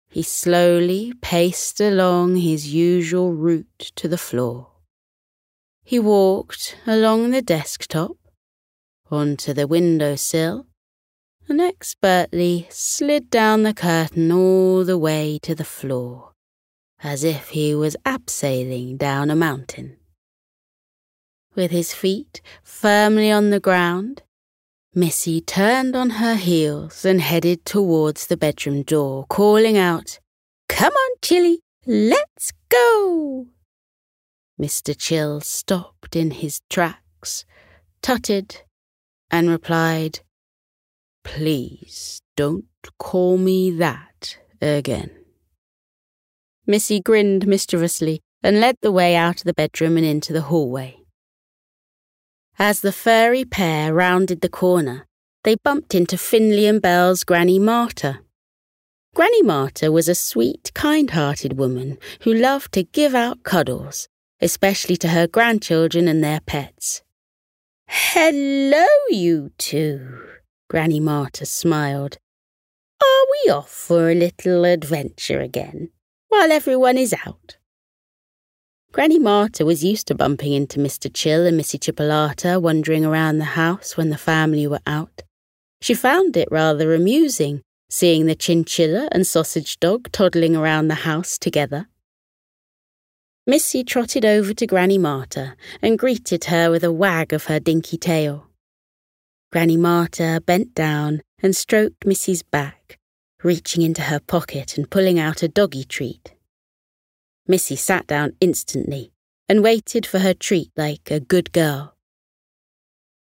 He 0.09 0.23
slowly 0.23 1.13
paced 1.21 1.81
along 1.81 2.37
his 2.37 2.73
usual 2.73 3.33
route 3.33 3.91
to 3.97 4.07
the 4.07 4.17
floor. 4.17 4.69
He 5.83 5.99
walked 5.99 6.77
along 6.87 7.33
the 7.33 7.43
desktop, 7.43 8.17
onto 9.11 9.53
the 9.53 9.67
window 9.67 10.15
sill 10.15 10.69
and 11.49 11.61
expertly 11.61 12.69
slid 12.71 13.29
down 13.29 13.65
the 13.65 13.75
curtain 13.75 14.31
all 14.31 14.85
the 14.85 14.97
way 14.97 15.41
to 15.43 15.57
the 15.57 15.65
floor, 15.65 16.34
as 17.05 17.23
if 17.23 17.51
he 17.51 17.75
was 17.75 17.97
abseiling 18.07 18.97
down 18.97 19.31
a 19.31 19.37
mountain. 19.37 19.97
With 21.55 21.71
his 21.71 21.93
feet 21.93 22.41
firmly 22.63 23.31
on 23.31 23.51
the 23.51 23.61
ground, 23.61 24.23
Missy 24.95 25.41
turned 25.41 25.95
on 25.95 26.11
her 26.11 26.35
heels 26.37 27.05
and 27.05 27.21
headed 27.21 27.65
towards 27.65 28.27
the 28.27 28.39
bedroom 28.39 28.83
door, 28.83 29.27
calling 29.29 29.77
out, 29.77 30.19
Come 30.69 30.95
on, 30.95 31.11
Chilly, 31.21 31.61
let's 31.87 32.53
go! 32.71 33.49
Mr. 34.61 34.97
Chill 34.97 35.41
stopped 35.41 36.17
in 36.17 36.31
his 36.31 36.61
tracks, 36.71 37.45
tutted, 38.01 38.63
and 39.31 39.51
replied, 39.51 40.21
Please 41.23 42.23
don't 42.37 42.65
call 42.99 43.37
me 43.37 43.71
that 43.73 44.39
again. 44.63 45.24
Missy 46.67 47.01
grinned 47.01 47.47
mischievously 47.47 48.21
and 48.43 48.61
led 48.61 48.77
the 48.81 48.93
way 48.93 49.15
out 49.17 49.39
of 49.41 49.45
the 49.45 49.55
bedroom 49.55 49.97
and 49.97 50.07
into 50.07 50.33
the 50.33 50.43
hallway. 50.43 50.99
As 52.59 52.81
the 52.81 52.93
furry 52.93 53.45
pair 53.45 53.93
rounded 53.93 54.41
the 54.41 54.49
corner, 54.49 55.07
they 55.43 55.57
bumped 55.57 55.95
into 55.95 56.17
Finley 56.17 56.67
and 56.67 56.81
Belle's 56.81 57.25
Granny 57.25 57.59
Marta. 57.59 58.21
Granny 59.15 59.43
Marta 59.43 59.93
was 59.93 60.09
a 60.09 60.15
sweet, 60.15 60.73
kind 60.75 61.11
hearted 61.11 61.59
woman 61.59 61.99
who 62.23 62.33
loved 62.33 62.73
to 62.73 62.83
give 62.83 63.15
out 63.15 63.43
cuddles, 63.43 64.09
especially 64.41 64.97
to 64.97 65.09
her 65.09 65.27
grandchildren 65.27 66.09
and 66.09 66.25
their 66.25 66.41
pets. 66.41 67.03
Hello, 67.87 68.87
you 69.11 69.51
two, 69.59 70.21
Granny 70.69 71.01
Marta 71.01 71.45
smiled. 71.45 72.19
Are 73.01 73.27
we 73.31 73.53
off 73.53 73.71
for 73.71 74.11
a 74.11 74.15
little 74.15 74.65
adventure 74.65 75.41
again, 75.41 75.91
while 76.35 76.51
everyone 76.51 76.99
is 76.99 77.15
out? 77.27 77.57
Granny 78.91 79.21
Marta 79.21 79.65
was 79.65 79.85
used 79.85 80.09
to 80.09 80.17
bumping 80.17 80.53
into 80.53 80.81
Mr. 80.81 81.09
Chill 81.13 81.47
and 81.47 81.57
Missy 81.57 81.79
Chipolata 81.79 82.61
wandering 82.61 83.05
around 83.05 83.39
the 83.39 83.55
house 83.63 83.97
when 83.97 84.11
the 84.11 84.19
family 84.19 84.67
were 84.67 84.81
out. 84.85 85.23
She 85.81 85.95
found 85.95 86.37
it 86.37 86.49
rather 86.51 86.93
amusing, 86.93 87.63
seeing 87.89 88.27
the 88.27 88.35
chinchilla 88.35 89.09
and 89.13 89.25
sausage 89.25 89.79
dog 89.79 90.11
toddling 90.11 90.57
around 90.57 90.89
the 90.89 91.07
house 91.07 91.39
together. 91.39 91.87
Missy 93.47 93.85
trotted 93.85 94.25
over 94.25 94.53
to 94.55 94.67
Granny 94.67 94.99
Marta 94.99 95.55
and 95.81 95.99
greeted 95.99 96.47
her 96.47 96.69
with 96.69 96.83
a 96.83 96.93
wag 96.93 97.33
of 97.33 97.45
her 97.45 97.61
dinky 97.61 97.97
tail. 97.97 98.49
Granny 99.53 99.77
Marta 99.77 100.43
bent 100.45 100.75
down 100.75 101.23
and 101.41 101.55
stroked 101.55 102.05
Missy's 102.05 102.43
back, 102.43 102.99
reaching 103.45 103.83
into 103.83 104.03
her 104.03 104.19
pocket 104.19 104.79
and 104.79 104.91
pulling 104.91 105.19
out 105.19 105.43
a 105.43 105.49
doggy 105.49 105.85
treat. 105.85 106.35
Missy 107.47 107.77
sat 107.77 108.07
down 108.07 108.33
instantly 108.41 109.13
and 109.49 109.63
waited 109.63 110.07
for 110.07 110.21
her 110.21 110.33
treat 110.33 110.71
like 110.77 111.11
a 111.11 111.21
good 111.21 111.53
girl. 111.53 111.95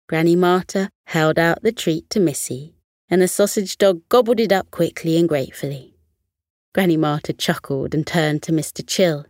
Granny 0.08 0.36
Marta 0.36 0.90
held 1.08 1.40
out 1.40 1.64
the 1.64 1.72
treat 1.72 2.08
to 2.12 2.20
Missy, 2.20 2.76
and 3.10 3.22
the 3.22 3.28
sausage 3.28 3.78
dog 3.78 4.02
gobbled 4.10 4.40
it 4.40 4.52
up 4.52 4.70
quickly 4.70 5.18
and 5.18 5.28
gratefully. 5.28 5.96
Granny 6.76 6.98
Marta 6.98 7.34
chuckled 7.34 7.96
and 7.96 8.06
turned 8.06 8.44
to 8.44 8.52
Mr. 8.52 8.86
Chill. 8.86 9.26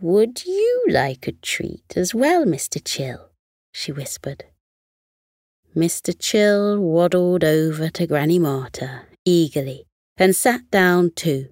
Would 0.00 0.44
you 0.44 0.84
like 0.90 1.26
a 1.26 1.32
treat 1.32 1.96
as 1.96 2.14
well, 2.14 2.44
Mr. 2.44 2.82
Chill? 2.84 3.30
she 3.72 3.92
whispered. 3.92 4.44
Mr. 5.74 6.14
Chill 6.16 6.78
waddled 6.78 7.42
over 7.42 7.88
to 7.88 8.06
Granny 8.06 8.38
Marta 8.38 9.06
eagerly 9.24 9.86
and 10.16 10.34
sat 10.34 10.70
down 10.70 11.10
too 11.14 11.48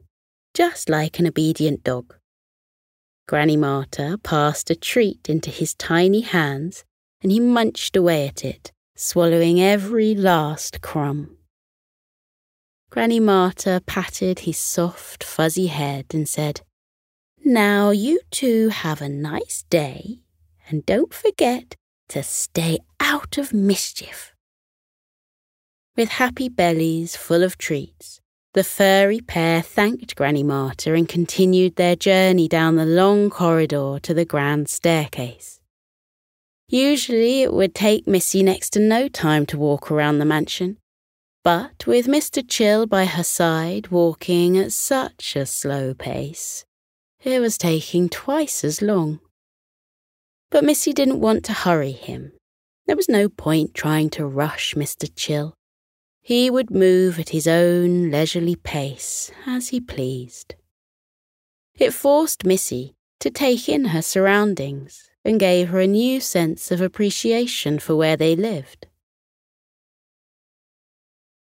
just 0.55 0.89
like 0.89 1.19
an 1.19 1.27
obedient 1.27 1.83
dog. 1.83 2.15
Granny 3.27 3.57
Marta 3.57 4.19
passed 4.23 4.71
a 4.71 4.75
treat 4.75 5.29
into 5.29 5.51
his 5.51 5.75
tiny 5.75 6.21
hands, 6.21 6.85
and 7.23 7.33
he 7.33 7.41
munched 7.41 7.97
away 7.97 8.29
at 8.29 8.45
it, 8.45 8.73
swallowing 8.95 9.61
every 9.61 10.15
last 10.15 10.83
crumb. 10.83 11.39
Granny 12.91 13.21
Marta 13.21 13.83
patted 13.87 14.41
his 14.41 14.59
soft, 14.59 15.25
fuzzy 15.25 15.69
head 15.69 16.07
and 16.13 16.29
said, 16.29 16.61
Now 17.45 17.91
you 17.91 18.21
two 18.31 18.69
have 18.69 19.01
a 19.01 19.09
nice 19.09 19.65
day, 19.71 20.19
and 20.69 20.85
don't 20.85 21.15
forget 21.15 21.75
to 22.09 22.23
stay 22.23 22.81
out 23.01 23.39
of 23.39 23.55
mischief. 23.55 24.32
With 25.95 26.09
happy 26.09 26.49
bellies 26.49 27.17
full 27.17 27.43
of 27.43 27.59
treats, 27.59 28.23
the 28.55 28.65
furry 28.65 29.21
pair 29.21 29.61
thanked 29.61 30.17
Granny 30.17 30.43
Marta 30.43 30.95
and 30.95 31.07
continued 31.07 31.77
their 31.77 31.97
journey 31.97 32.49
down 32.49 32.77
the 32.77 32.87
long 32.87 33.29
corridor 33.29 33.99
to 34.03 34.15
the 34.15 34.25
grand 34.25 34.71
staircase. 34.71 35.61
Usually 36.67 37.43
it 37.43 37.53
would 37.53 37.75
take 37.75 38.07
Missy 38.07 38.43
next 38.43 38.71
to 38.71 38.81
no 38.81 39.07
time 39.07 39.45
to 39.47 39.59
walk 39.59 39.91
around 39.91 40.19
the 40.19 40.25
mansion, 40.25 40.79
but 41.45 41.87
with 41.87 42.07
Mr. 42.07 42.43
Chill 42.47 42.87
by 42.87 43.05
her 43.05 43.25
side 43.25 43.89
walking 43.89 44.57
at 44.57 44.73
such 44.73 45.37
a 45.37 45.45
slow 45.45 45.93
pace, 45.93 46.65
it 47.23 47.39
was 47.39 47.59
taking 47.59 48.09
twice 48.09 48.65
as 48.65 48.81
long. 48.81 49.21
But 50.51 50.65
Missy 50.65 50.95
didn't 50.95 51.21
want 51.21 51.45
to 51.45 51.53
hurry 51.53 51.93
him. 51.93 52.33
There 52.87 52.97
was 52.97 53.11
no 53.11 53.29
point 53.29 53.75
trying 53.75 54.09
to 54.11 54.25
rush 54.25 54.73
Mr. 54.73 55.11
Chill. 55.15 55.55
He 56.25 56.51
would 56.51 56.71
move 56.71 57.19
at 57.19 57.31
his 57.31 57.49
own 57.49 58.11
leisurely 58.11 58.55
pace 58.55 59.33
as 59.45 59.69
he 59.69 59.81
pleased. 59.81 60.55
It 61.75 61.93
forced 61.93 62.45
Missy 62.45 62.95
to 63.19 63.29
take 63.29 63.69
in 63.69 63.87
her 63.87 64.03
surroundings 64.03 65.11
and 65.25 65.41
gave 65.41 65.69
her 65.69 65.81
a 65.81 65.87
new 65.87 66.21
sense 66.21 66.71
of 66.71 66.81
appreciation 66.81 67.81
for 67.81 67.97
where 67.97 68.17
they 68.17 68.37
lived. 68.37 68.87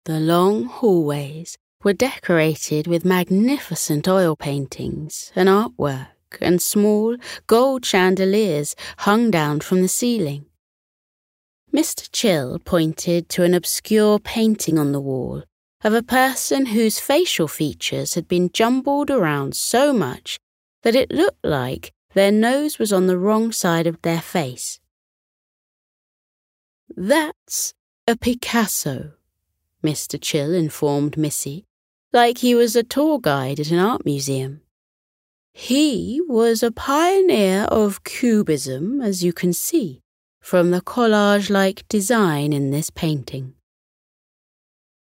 The 0.05 0.19
long 0.19 0.65
hallways 0.65 1.57
were 1.83 1.93
decorated 1.93 2.87
with 2.87 3.05
magnificent 3.05 4.07
oil 4.07 4.35
paintings 4.35 5.31
and 5.35 5.47
artwork, 5.47 6.07
and 6.39 6.61
small 6.61 7.17
gold 7.47 7.85
chandeliers 7.85 8.75
hung 8.99 9.29
down 9.29 9.59
from 9.59 9.81
the 9.81 9.87
ceiling. 9.87 10.45
Mr. 11.73 12.09
Chill 12.11 12.57
pointed 12.59 13.29
to 13.29 13.43
an 13.43 13.53
obscure 13.53 14.17
painting 14.17 14.79
on 14.79 14.91
the 14.91 14.99
wall 14.99 15.43
of 15.83 15.93
a 15.93 16.01
person 16.01 16.67
whose 16.67 16.99
facial 16.99 17.47
features 17.47 18.15
had 18.15 18.27
been 18.27 18.49
jumbled 18.51 19.11
around 19.11 19.55
so 19.55 19.93
much 19.93 20.39
that 20.81 20.95
it 20.95 21.11
looked 21.11 21.45
like 21.45 21.93
their 22.15 22.31
nose 22.31 22.79
was 22.79 22.91
on 22.91 23.05
the 23.05 23.17
wrong 23.17 23.51
side 23.51 23.85
of 23.85 24.01
their 24.01 24.19
face. 24.19 24.79
That's 26.97 27.75
a 28.07 28.17
Picasso, 28.17 29.13
Mr. 29.83 30.19
Chill 30.19 30.55
informed 30.55 31.17
Missy, 31.17 31.65
like 32.11 32.39
he 32.39 32.55
was 32.55 32.75
a 32.75 32.83
tour 32.83 33.19
guide 33.19 33.59
at 33.59 33.69
an 33.69 33.77
art 33.77 34.05
museum. 34.05 34.61
He 35.53 36.19
was 36.27 36.63
a 36.63 36.71
pioneer 36.71 37.65
of 37.65 38.03
Cubism, 38.03 39.01
as 39.01 39.23
you 39.23 39.33
can 39.33 39.53
see 39.53 40.01
from 40.49 40.71
the 40.71 40.81
collage 40.81 41.51
like 41.51 41.87
design 41.89 42.51
in 42.51 42.71
this 42.71 42.89
painting. 42.89 43.53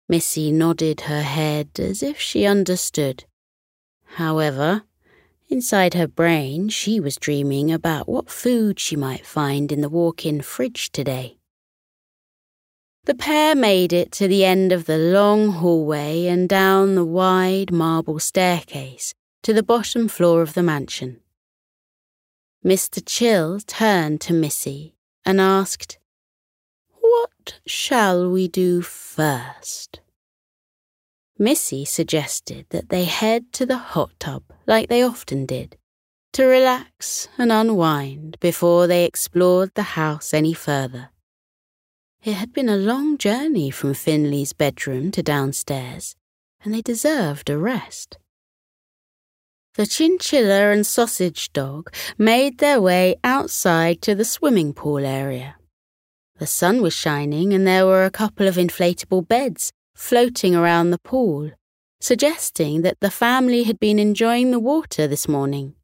Missy 0.08 0.50
nodded 0.50 1.02
her 1.02 1.20
head 1.20 1.68
as 1.78 2.02
if 2.02 2.18
she 2.18 2.46
understood. 2.46 3.24
However, 4.16 4.84
inside 5.50 5.92
her 5.92 6.06
brain, 6.08 6.70
she 6.70 6.98
was 6.98 7.16
dreaming 7.16 7.70
about 7.70 8.08
what 8.08 8.30
food 8.30 8.80
she 8.80 8.96
might 8.96 9.26
find 9.26 9.70
in 9.70 9.82
the 9.82 9.90
walk 9.90 10.24
in 10.24 10.40
fridge 10.40 10.90
today. 10.90 11.36
The 13.04 13.14
pair 13.14 13.54
made 13.54 13.92
it 13.92 14.12
to 14.12 14.26
the 14.26 14.46
end 14.46 14.72
of 14.72 14.86
the 14.86 14.96
long 14.96 15.50
hallway 15.50 16.24
and 16.24 16.48
down 16.48 16.94
the 16.94 17.04
wide 17.04 17.70
marble 17.70 18.18
staircase 18.18 19.12
to 19.42 19.52
the 19.52 19.62
bottom 19.62 20.08
floor 20.08 20.40
of 20.40 20.54
the 20.54 20.62
mansion. 20.62 21.20
Mr. 22.64 23.02
Chill 23.04 23.60
turned 23.60 24.22
to 24.22 24.32
Missy 24.32 24.93
and 25.24 25.40
asked, 25.40 25.98
What 27.00 27.60
shall 27.66 28.30
we 28.30 28.48
do 28.48 28.82
first? 28.82 30.00
Missy 31.38 31.84
suggested 31.84 32.66
that 32.70 32.90
they 32.90 33.04
head 33.04 33.52
to 33.54 33.66
the 33.66 33.78
hot 33.78 34.12
tub 34.18 34.44
like 34.66 34.88
they 34.88 35.02
often 35.02 35.46
did, 35.46 35.76
to 36.32 36.44
relax 36.44 37.28
and 37.36 37.50
unwind 37.50 38.38
before 38.40 38.86
they 38.86 39.04
explored 39.04 39.72
the 39.74 39.94
house 39.98 40.32
any 40.32 40.54
further. 40.54 41.10
It 42.22 42.34
had 42.34 42.52
been 42.52 42.68
a 42.68 42.76
long 42.76 43.18
journey 43.18 43.70
from 43.70 43.94
Finley's 43.94 44.52
bedroom 44.52 45.10
to 45.10 45.22
downstairs, 45.22 46.16
and 46.64 46.72
they 46.72 46.80
deserved 46.80 47.50
a 47.50 47.58
rest. 47.58 48.16
The 49.76 49.86
chinchilla 49.86 50.70
and 50.70 50.86
sausage 50.86 51.52
dog 51.52 51.92
made 52.16 52.58
their 52.58 52.80
way 52.80 53.16
outside 53.24 54.00
to 54.02 54.14
the 54.14 54.24
swimming 54.24 54.72
pool 54.72 55.04
area. 55.04 55.56
The 56.38 56.46
sun 56.46 56.80
was 56.80 56.94
shining 56.94 57.52
and 57.52 57.66
there 57.66 57.84
were 57.84 58.04
a 58.04 58.10
couple 58.10 58.46
of 58.46 58.54
inflatable 58.54 59.26
beds 59.26 59.72
floating 59.96 60.54
around 60.54 60.90
the 60.90 60.98
pool, 60.98 61.50
suggesting 62.00 62.82
that 62.82 63.00
the 63.00 63.10
family 63.10 63.64
had 63.64 63.80
been 63.80 63.98
enjoying 63.98 64.52
the 64.52 64.60
water 64.60 65.08
this 65.08 65.26
morning. 65.26 65.74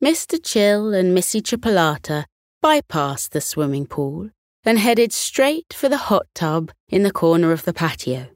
Mr. 0.00 0.38
Chill 0.40 0.94
and 0.94 1.12
Missy 1.12 1.42
Chipolata 1.42 2.26
bypassed 2.64 3.30
the 3.30 3.40
swimming 3.40 3.86
pool 3.86 4.30
and 4.64 4.78
headed 4.78 5.12
straight 5.12 5.72
for 5.72 5.88
the 5.88 5.96
hot 5.96 6.26
tub 6.32 6.70
in 6.88 7.02
the 7.02 7.10
corner 7.10 7.50
of 7.50 7.64
the 7.64 7.72
patio. 7.72 8.28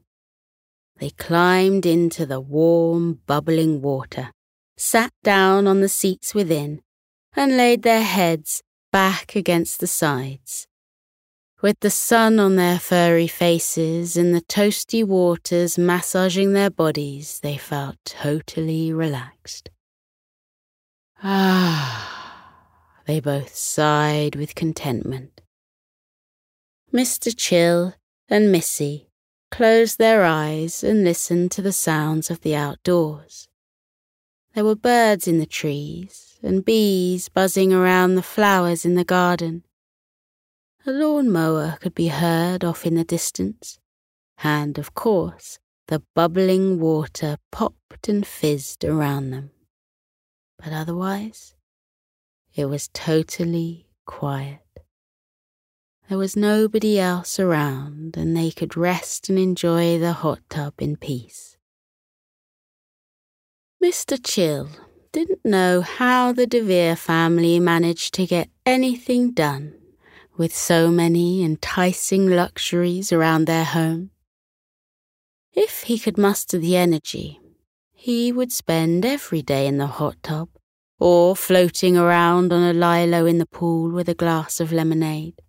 They 0.99 1.09
climbed 1.09 1.85
into 1.85 2.25
the 2.25 2.39
warm, 2.39 3.19
bubbling 3.25 3.81
water, 3.81 4.31
sat 4.77 5.11
down 5.23 5.67
on 5.67 5.81
the 5.81 5.89
seats 5.89 6.33
within, 6.33 6.81
and 7.35 7.57
laid 7.57 7.83
their 7.83 8.03
heads 8.03 8.61
back 8.91 9.35
against 9.35 9.79
the 9.79 9.87
sides. 9.87 10.67
With 11.61 11.79
the 11.79 11.89
sun 11.89 12.39
on 12.39 12.57
their 12.57 12.77
furry 12.77 13.27
faces 13.27 14.17
and 14.17 14.35
the 14.35 14.41
toasty 14.41 15.03
waters 15.03 15.77
massaging 15.77 16.51
their 16.51 16.69
bodies, 16.69 17.39
they 17.41 17.57
felt 17.57 17.95
totally 18.03 18.91
relaxed. 18.91 19.69
Ah, 21.23 22.67
they 23.07 23.21
both 23.21 23.55
sighed 23.55 24.35
with 24.35 24.55
contentment. 24.55 25.41
Mr. 26.93 27.33
Chill 27.35 27.93
and 28.27 28.51
Missy 28.51 29.07
closed 29.49 29.97
their 29.97 30.23
eyes 30.25 30.83
and 30.83 31.03
listened 31.03 31.51
to 31.51 31.61
the 31.61 31.71
sounds 31.71 32.29
of 32.29 32.41
the 32.41 32.55
outdoors. 32.55 33.47
There 34.53 34.65
were 34.65 34.75
birds 34.75 35.27
in 35.27 35.39
the 35.39 35.47
trees 35.47 36.37
and 36.43 36.63
bees 36.63 37.27
buzzing 37.27 37.73
around 37.73 38.13
the 38.13 38.21
flowers 38.21 38.85
in 38.85 38.93
the 38.93 39.03
garden. 39.03 39.63
A 40.85 40.91
lawn 40.91 41.31
mower 41.31 41.77
could 41.81 41.95
be 41.95 42.09
heard 42.09 42.63
off 42.63 42.85
in 42.85 42.93
the 42.93 43.03
distance, 43.03 43.79
and 44.43 44.77
of 44.77 44.93
course, 44.93 45.57
the 45.87 46.03
bubbling 46.13 46.79
water 46.79 47.37
popped 47.51 48.07
and 48.07 48.27
fizzed 48.27 48.83
around 48.83 49.31
them. 49.31 49.51
But 50.59 50.71
otherwise, 50.71 51.55
it 52.53 52.65
was 52.65 52.89
totally 52.89 53.87
quiet. 54.05 54.59
There 56.09 56.17
was 56.17 56.35
nobody 56.35 56.99
else 56.99 57.39
around, 57.39 58.17
and 58.17 58.37
they 58.37 58.51
could 58.51 58.77
rest 58.77 59.29
and 59.29 59.39
enjoy 59.39 59.97
the 59.97 60.13
hot 60.13 60.41
tub 60.49 60.75
in 60.77 60.97
peace. 60.97 61.52
Mr. 63.83 64.17
Chill 64.23 64.69
didn't 65.11 65.43
know 65.43 65.81
how 65.81 66.31
the 66.31 66.47
DeVere 66.47 66.95
family 66.95 67.59
managed 67.59 68.13
to 68.13 68.25
get 68.25 68.49
anything 68.65 69.31
done 69.31 69.73
with 70.37 70.55
so 70.55 70.89
many 70.89 71.43
enticing 71.43 72.29
luxuries 72.29 73.11
around 73.11 73.43
their 73.43 73.65
home. 73.65 74.11
If 75.51 75.83
he 75.83 75.99
could 75.99 76.17
muster 76.17 76.57
the 76.57 76.77
energy, 76.77 77.41
he 77.91 78.31
would 78.31 78.53
spend 78.53 79.05
every 79.05 79.41
day 79.41 79.67
in 79.67 79.79
the 79.79 79.87
hot 79.87 80.15
tub 80.23 80.47
or 80.97 81.35
floating 81.35 81.97
around 81.97 82.53
on 82.53 82.63
a 82.63 82.71
lilo 82.71 83.25
in 83.25 83.37
the 83.37 83.45
pool 83.45 83.91
with 83.91 84.07
a 84.07 84.15
glass 84.15 84.61
of 84.61 84.71
lemonade. 84.71 85.41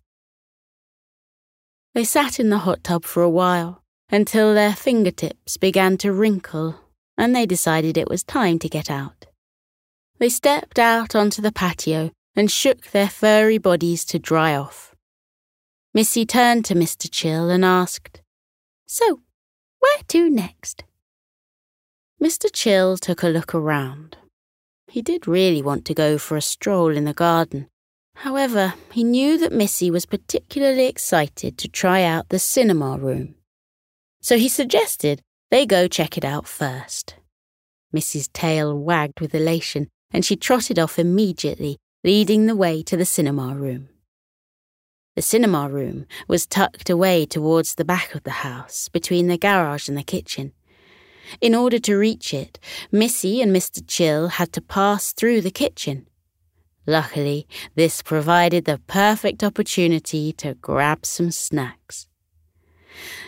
They 1.93 2.03
sat 2.03 2.37
in 2.41 2.49
the 2.49 2.65
hot 2.67 2.83
tub 2.83 3.05
for 3.05 3.23
a 3.23 3.29
while 3.29 3.81
until 4.11 4.53
their 4.53 4.75
fingertips 4.75 5.55
began 5.55 5.95
to 5.99 6.11
wrinkle 6.11 6.81
and 7.17 7.35
they 7.35 7.45
decided 7.45 7.97
it 7.97 8.09
was 8.09 8.23
time 8.23 8.59
to 8.59 8.69
get 8.69 8.89
out. 8.89 9.25
They 10.19 10.29
stepped 10.29 10.79
out 10.79 11.15
onto 11.15 11.41
the 11.41 11.51
patio 11.51 12.11
and 12.35 12.51
shook 12.51 12.87
their 12.87 13.09
furry 13.09 13.57
bodies 13.57 14.05
to 14.05 14.19
dry 14.19 14.55
off. 14.55 14.95
Missy 15.93 16.25
turned 16.25 16.65
to 16.65 16.75
Mr. 16.75 17.09
Chill 17.09 17.49
and 17.49 17.63
asked, 17.63 18.21
So, 18.85 19.21
where 19.79 20.03
to 20.09 20.29
next? 20.29 20.83
Mr. 22.21 22.49
Chill 22.51 22.97
took 22.97 23.23
a 23.23 23.27
look 23.27 23.53
around. 23.53 24.17
He 24.87 25.01
did 25.01 25.27
really 25.27 25.61
want 25.61 25.85
to 25.85 25.93
go 25.93 26.17
for 26.17 26.37
a 26.37 26.41
stroll 26.41 26.95
in 26.95 27.05
the 27.05 27.13
garden, 27.13 27.67
However, 28.15 28.73
he 28.91 29.03
knew 29.03 29.37
that 29.37 29.51
Missy 29.51 29.91
was 29.91 30.05
particularly 30.05 30.87
excited 30.87 31.57
to 31.57 31.67
try 31.67 32.03
out 32.03 32.29
the 32.29 32.39
cinema 32.39 32.97
room. 32.97 33.35
So 34.21 34.37
he 34.37 34.47
suggested 34.47 35.21
they 35.55 35.65
go 35.65 35.87
check 35.87 36.17
it 36.17 36.25
out 36.25 36.45
first. 36.45 37.15
Mrs. 37.95 38.29
tail 38.33 38.77
wagged 38.77 39.21
with 39.21 39.33
elation, 39.33 39.87
and 40.11 40.25
she 40.25 40.35
trotted 40.35 40.77
off 40.77 40.99
immediately, 40.99 41.77
leading 42.03 42.45
the 42.45 42.57
way 42.57 42.83
to 42.83 42.97
the 42.97 43.05
cinema 43.05 43.55
room. 43.55 43.87
The 45.15 45.21
cinema 45.21 45.69
room 45.69 46.07
was 46.27 46.45
tucked 46.45 46.89
away 46.89 47.25
towards 47.25 47.75
the 47.75 47.85
back 47.85 48.13
of 48.13 48.23
the 48.23 48.43
house, 48.43 48.89
between 48.89 49.27
the 49.27 49.37
garage 49.37 49.87
and 49.87 49.97
the 49.97 50.03
kitchen. 50.03 50.51
In 51.39 51.55
order 51.55 51.79
to 51.79 51.95
reach 51.95 52.33
it, 52.33 52.59
Missy 52.91 53.41
and 53.41 53.55
Mr. 53.55 53.81
Chill 53.87 54.27
had 54.27 54.51
to 54.51 54.61
pass 54.61 55.13
through 55.13 55.39
the 55.39 55.51
kitchen. 55.51 56.05
Luckily, 56.85 57.47
this 57.75 58.01
provided 58.01 58.65
the 58.65 58.81
perfect 58.87 59.41
opportunity 59.41 60.33
to 60.33 60.55
grab 60.55 61.05
some 61.05 61.31
snacks. 61.31 62.09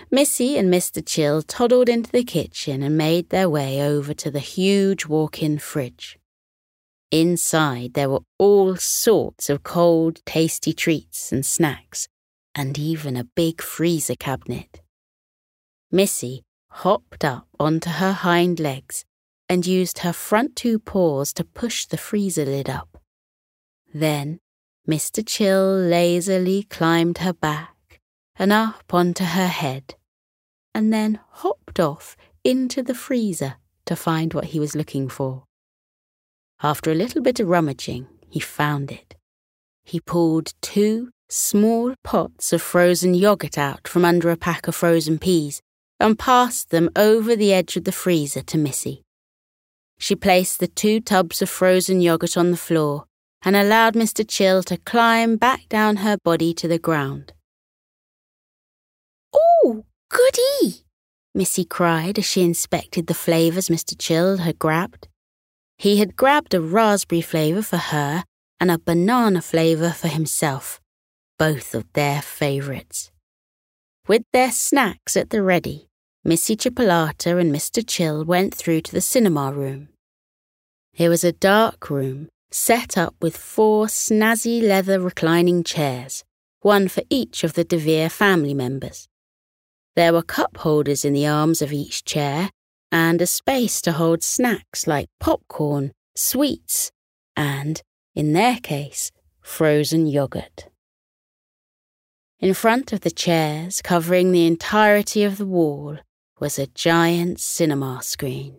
Missy 0.10 0.58
and 0.58 0.74
Mr. 0.74 1.06
Chill 1.06 1.42
toddled 1.42 1.90
into 1.90 2.12
the 2.12 2.24
kitchen 2.24 2.82
and 2.82 2.98
made 2.98 3.30
their 3.30 3.50
way 3.50 3.82
over 3.82 4.14
to 4.14 4.32
the 4.32 4.40
huge 4.40 5.06
walk 5.06 5.44
in 5.44 5.60
fridge. 5.60 6.18
Inside, 7.12 7.94
there 7.94 8.10
were 8.10 8.22
all 8.38 8.78
sorts 8.78 9.50
of 9.50 9.64
cold, 9.64 10.22
tasty 10.26 10.72
treats 10.72 11.34
and 11.34 11.46
snacks, 11.46 12.08
and 12.56 12.80
even 12.80 13.18
a 13.18 13.26
big 13.26 13.62
freezer 13.62 14.16
cabinet. 14.16 14.82
Missy 15.92 16.44
hopped 16.70 17.26
up 17.26 17.48
onto 17.60 17.90
her 17.90 18.14
hind 18.14 18.62
legs 18.62 19.04
and 19.50 19.66
used 19.66 20.00
her 20.00 20.14
front 20.14 20.56
two 20.56 20.80
paws 20.80 21.34
to 21.34 21.44
push 21.44 21.86
the 21.86 21.98
freezer 21.98 22.46
lid 22.46 22.70
up. 22.70 22.98
Then 23.94 24.40
Mr. 24.88 25.22
Chill 25.26 25.76
lazily 25.76 26.64
climbed 26.64 27.18
her 27.20 27.34
back 27.34 27.77
and 28.40 28.52
up 28.52 28.94
onto 28.94 29.24
her 29.24 29.48
head, 29.48 29.96
and 30.74 30.94
then 30.94 31.20
hopped 31.30 31.80
off 31.80 32.16
into 32.44 32.84
the 32.84 32.96
freezer 32.96 33.56
to 33.86 33.96
find 33.96 34.34
what 34.34 34.46
he 34.46 34.60
was 34.60 34.76
looking 34.76 35.10
for. 35.10 35.44
After 36.62 36.92
a 36.92 36.96
little 36.96 37.22
bit 37.22 37.40
of 37.40 37.48
rummaging, 37.48 38.08
he 38.30 38.40
found 38.40 38.92
it. 38.92 39.16
He 39.84 40.00
pulled 40.00 40.54
two 40.62 41.12
small 41.30 41.94
pots 42.04 42.54
of 42.54 42.62
frozen 42.62 43.14
yogurt 43.14 43.58
out 43.58 43.88
from 43.88 44.06
under 44.06 44.30
a 44.30 44.38
pack 44.38 44.68
of 44.68 44.76
frozen 44.76 45.20
peas 45.20 45.62
and 46.00 46.20
passed 46.20 46.70
them 46.70 46.90
over 46.96 47.36
the 47.36 47.54
edge 47.54 47.76
of 47.76 47.84
the 47.84 47.92
freezer 47.92 48.42
to 48.42 48.58
Missy. 48.58 49.04
She 49.98 50.16
placed 50.16 50.60
the 50.60 50.68
two 50.68 51.00
tubs 51.00 51.42
of 51.42 51.50
frozen 51.50 52.02
yogurt 52.02 52.38
on 52.38 52.52
the 52.52 52.58
floor 52.58 53.06
and 53.44 53.56
allowed 53.56 53.94
Mr. 53.94 54.26
Chill 54.28 54.64
to 54.64 54.78
climb 54.78 55.38
back 55.38 55.68
down 55.70 55.98
her 55.98 56.18
body 56.24 56.54
to 56.54 56.68
the 56.68 56.80
ground. 56.80 57.34
Goody! 60.10 60.84
Missy 61.36 61.66
cried 61.66 62.18
as 62.18 62.26
she 62.26 62.42
inspected 62.42 63.08
the 63.08 63.14
flavours 63.14 63.70
Mr. 63.70 63.96
Chill 63.98 64.38
had 64.38 64.58
grabbed. 64.58 65.08
He 65.78 65.98
had 65.98 66.16
grabbed 66.16 66.54
a 66.54 66.62
raspberry 66.62 67.22
flavour 67.22 67.62
for 67.62 67.78
her 67.78 68.24
and 68.60 68.72
a 68.72 68.80
banana 68.80 69.42
flavour 69.42 69.92
for 69.92 70.08
himself, 70.08 70.80
both 71.38 71.76
of 71.76 71.86
their 71.94 72.22
favourites. 72.22 73.12
With 74.08 74.24
their 74.34 74.52
snacks 74.52 75.16
at 75.16 75.30
the 75.30 75.44
ready, 75.44 75.90
Missy 76.24 76.56
Chipolata 76.56 77.40
and 77.40 77.54
Mr. 77.54 77.84
Chill 77.86 78.24
went 78.26 78.56
through 78.56 78.82
to 78.82 78.92
the 78.92 79.02
cinema 79.02 79.52
room. 79.52 79.90
It 80.96 81.10
was 81.10 81.24
a 81.24 81.32
dark 81.32 81.90
room 81.90 82.30
set 82.50 82.98
up 82.98 83.16
with 83.22 83.38
four 83.38 83.86
snazzy 83.88 84.62
leather 84.62 85.00
reclining 85.00 85.64
chairs, 85.64 86.24
one 86.62 86.88
for 86.88 87.04
each 87.10 87.44
of 87.44 87.54
the 87.54 87.64
DeVere 87.64 88.10
family 88.10 88.54
members. 88.54 89.08
There 89.98 90.14
were 90.14 90.22
cup 90.22 90.58
holders 90.58 91.04
in 91.04 91.14
the 91.14 91.26
arms 91.26 91.60
of 91.64 91.74
each 91.74 92.06
chair 92.06 92.52
and 92.92 93.20
a 93.20 93.26
space 93.26 93.82
to 93.82 93.94
hold 93.94 94.22
snacks 94.22 94.86
like 94.86 95.10
popcorn, 95.20 95.92
sweets, 96.16 96.92
and, 97.36 97.82
in 98.14 98.34
their 98.34 98.60
case, 98.60 99.12
frozen 99.42 100.06
yogurt. 100.06 100.70
In 102.40 102.54
front 102.54 102.94
of 102.94 103.02
the 103.02 103.10
chairs, 103.10 103.82
covering 103.82 104.32
the 104.32 104.46
entirety 104.46 105.24
of 105.24 105.38
the 105.40 105.48
wall, 105.48 105.98
was 106.40 106.60
a 106.60 106.68
giant 106.68 107.40
cinema 107.40 108.04
screen. 108.04 108.56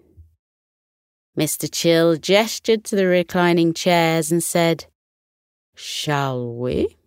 Mr. 1.39 1.71
Chill 1.71 2.17
gestured 2.17 2.83
to 2.83 2.97
the 2.97 3.07
reclining 3.07 3.75
chairs 3.75 4.33
and 4.33 4.43
said, 4.43 4.87
Shall 5.77 6.53
we? 6.53 6.98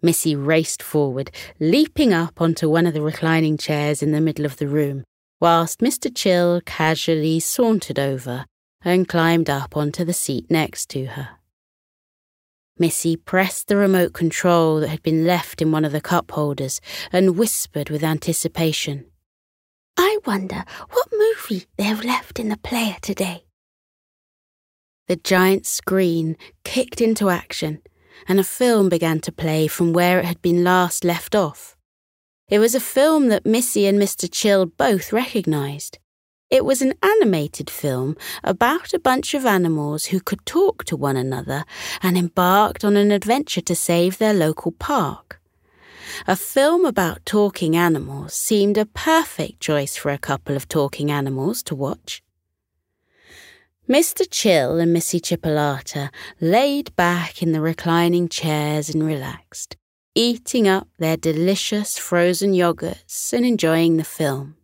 Missy 0.00 0.36
raced 0.36 0.82
forward, 0.82 1.30
leaping 1.58 2.12
up 2.12 2.40
onto 2.40 2.68
one 2.68 2.86
of 2.86 2.94
the 2.94 3.02
reclining 3.02 3.56
chairs 3.56 4.02
in 4.02 4.12
the 4.12 4.20
middle 4.20 4.44
of 4.44 4.58
the 4.58 4.68
room, 4.68 5.04
whilst 5.40 5.80
Mr. 5.80 6.14
Chill 6.14 6.60
casually 6.64 7.40
sauntered 7.40 7.98
over 7.98 8.46
and 8.82 9.08
climbed 9.08 9.50
up 9.50 9.76
onto 9.76 10.04
the 10.04 10.12
seat 10.12 10.50
next 10.50 10.88
to 10.90 11.06
her. 11.06 11.30
Missy 12.78 13.16
pressed 13.16 13.66
the 13.66 13.76
remote 13.76 14.12
control 14.12 14.78
that 14.80 14.88
had 14.88 15.02
been 15.02 15.26
left 15.26 15.60
in 15.60 15.72
one 15.72 15.84
of 15.84 15.90
the 15.90 16.00
cup 16.00 16.30
holders 16.30 16.80
and 17.10 17.36
whispered 17.36 17.90
with 17.90 18.04
anticipation. 18.04 19.04
I 19.96 20.18
wonder 20.24 20.64
what 20.90 21.08
movie 21.12 21.66
they 21.76 21.82
have 21.84 22.04
left 22.04 22.38
in 22.38 22.50
the 22.50 22.56
player 22.56 22.96
today. 23.02 23.42
The 25.08 25.16
giant 25.16 25.66
screen 25.66 26.36
kicked 26.62 27.00
into 27.00 27.30
action, 27.30 27.82
and 28.26 28.40
a 28.40 28.44
film 28.44 28.88
began 28.88 29.20
to 29.20 29.32
play 29.32 29.66
from 29.66 29.92
where 29.92 30.18
it 30.18 30.24
had 30.24 30.42
been 30.42 30.64
last 30.64 31.04
left 31.04 31.34
off. 31.34 31.76
It 32.48 32.58
was 32.58 32.74
a 32.74 32.80
film 32.80 33.28
that 33.28 33.44
Missy 33.44 33.86
and 33.86 34.00
Mr. 34.00 34.28
Chill 34.30 34.66
both 34.66 35.12
recognised. 35.12 35.98
It 36.50 36.64
was 36.64 36.80
an 36.80 36.94
animated 37.02 37.68
film 37.68 38.16
about 38.42 38.94
a 38.94 38.98
bunch 38.98 39.34
of 39.34 39.44
animals 39.44 40.06
who 40.06 40.18
could 40.18 40.46
talk 40.46 40.84
to 40.84 40.96
one 40.96 41.16
another 41.16 41.66
and 42.02 42.16
embarked 42.16 42.84
on 42.84 42.96
an 42.96 43.10
adventure 43.10 43.60
to 43.60 43.74
save 43.74 44.16
their 44.16 44.32
local 44.32 44.72
park. 44.72 45.42
A 46.26 46.36
film 46.36 46.86
about 46.86 47.26
talking 47.26 47.76
animals 47.76 48.32
seemed 48.32 48.78
a 48.78 48.86
perfect 48.86 49.60
choice 49.60 49.96
for 49.96 50.10
a 50.10 50.18
couple 50.18 50.56
of 50.56 50.68
talking 50.68 51.10
animals 51.10 51.62
to 51.64 51.74
watch. 51.74 52.22
Mr. 53.88 54.26
Chill 54.30 54.78
and 54.78 54.92
Missy 54.92 55.18
Chipolata 55.18 56.10
laid 56.42 56.94
back 56.94 57.42
in 57.42 57.52
the 57.52 57.60
reclining 57.62 58.28
chairs 58.28 58.90
and 58.90 59.02
relaxed, 59.02 59.78
eating 60.14 60.68
up 60.68 60.88
their 60.98 61.16
delicious 61.16 61.96
frozen 61.96 62.52
yogurts 62.52 63.32
and 63.32 63.46
enjoying 63.46 63.96
the 63.96 64.04
film. 64.04 64.56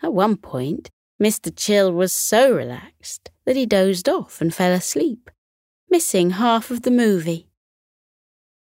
At 0.00 0.14
one 0.14 0.36
point, 0.36 0.90
Mr. 1.20 1.52
Chill 1.56 1.92
was 1.92 2.14
so 2.14 2.54
relaxed 2.54 3.32
that 3.46 3.56
he 3.56 3.66
dozed 3.66 4.08
off 4.08 4.40
and 4.40 4.54
fell 4.54 4.72
asleep, 4.72 5.28
missing 5.90 6.30
half 6.30 6.70
of 6.70 6.82
the 6.82 6.92
movie. 6.92 7.48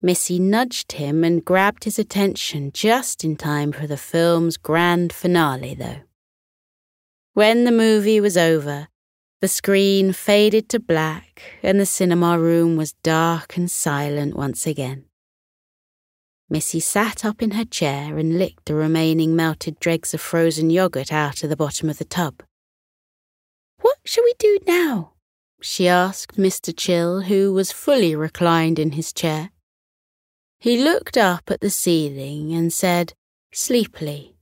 Missy 0.01 0.39
nudged 0.39 0.93
him 0.93 1.23
and 1.23 1.45
grabbed 1.45 1.83
his 1.83 1.99
attention 1.99 2.71
just 2.73 3.23
in 3.23 3.35
time 3.35 3.71
for 3.71 3.85
the 3.85 3.97
film's 3.97 4.57
grand 4.57 5.13
finale, 5.13 5.75
though. 5.75 6.01
When 7.33 7.65
the 7.65 7.71
movie 7.71 8.19
was 8.19 8.35
over, 8.35 8.87
the 9.43 9.49
screen 9.49 10.13
faded 10.13 10.69
to 10.69 10.79
black 10.79 11.41
and 11.62 11.77
the 11.77 11.86
cinema 11.86 12.39
room 12.39 12.77
was 12.77 12.93
dark 13.03 13.58
and 13.58 13.69
silent 13.69 14.38
once 14.38 14.65
again. 14.65 15.03
Missy 16.49 16.79
sat 16.79 17.25
up 17.25 17.41
in 17.41 17.51
her 17.51 17.65
chair 17.65 18.17
and 18.17 18.39
licked 18.39 18.67
the 18.67 18.73
remaining 18.73 19.36
melted 19.36 19.82
dregs 19.82 20.13
of 20.13 20.21
frozen 20.21 20.69
yogurt 20.69 21.12
out 21.12 21.43
of 21.43 21.49
the 21.49 21.58
bottom 21.58 21.89
of 21.89 21.97
the 21.97 22.06
tub. 22.06 22.41
What 23.82 23.97
shall 24.06 24.23
we 24.23 24.34
do 24.39 24.60
now? 24.65 25.12
she 25.62 25.89
asked 25.89 26.38
Mr. 26.38 26.73
Chill, 26.73 27.23
who 27.23 27.51
was 27.51 27.73
fully 27.73 28.15
reclined 28.15 28.79
in 28.79 28.93
his 28.93 29.12
chair. 29.12 29.49
He 30.62 30.82
looked 30.82 31.17
up 31.17 31.51
at 31.51 31.60
the 31.60 31.69
ceiling 31.69 32.53
and 32.53 32.71
said, 32.71 33.12
sleepily, 33.51 34.38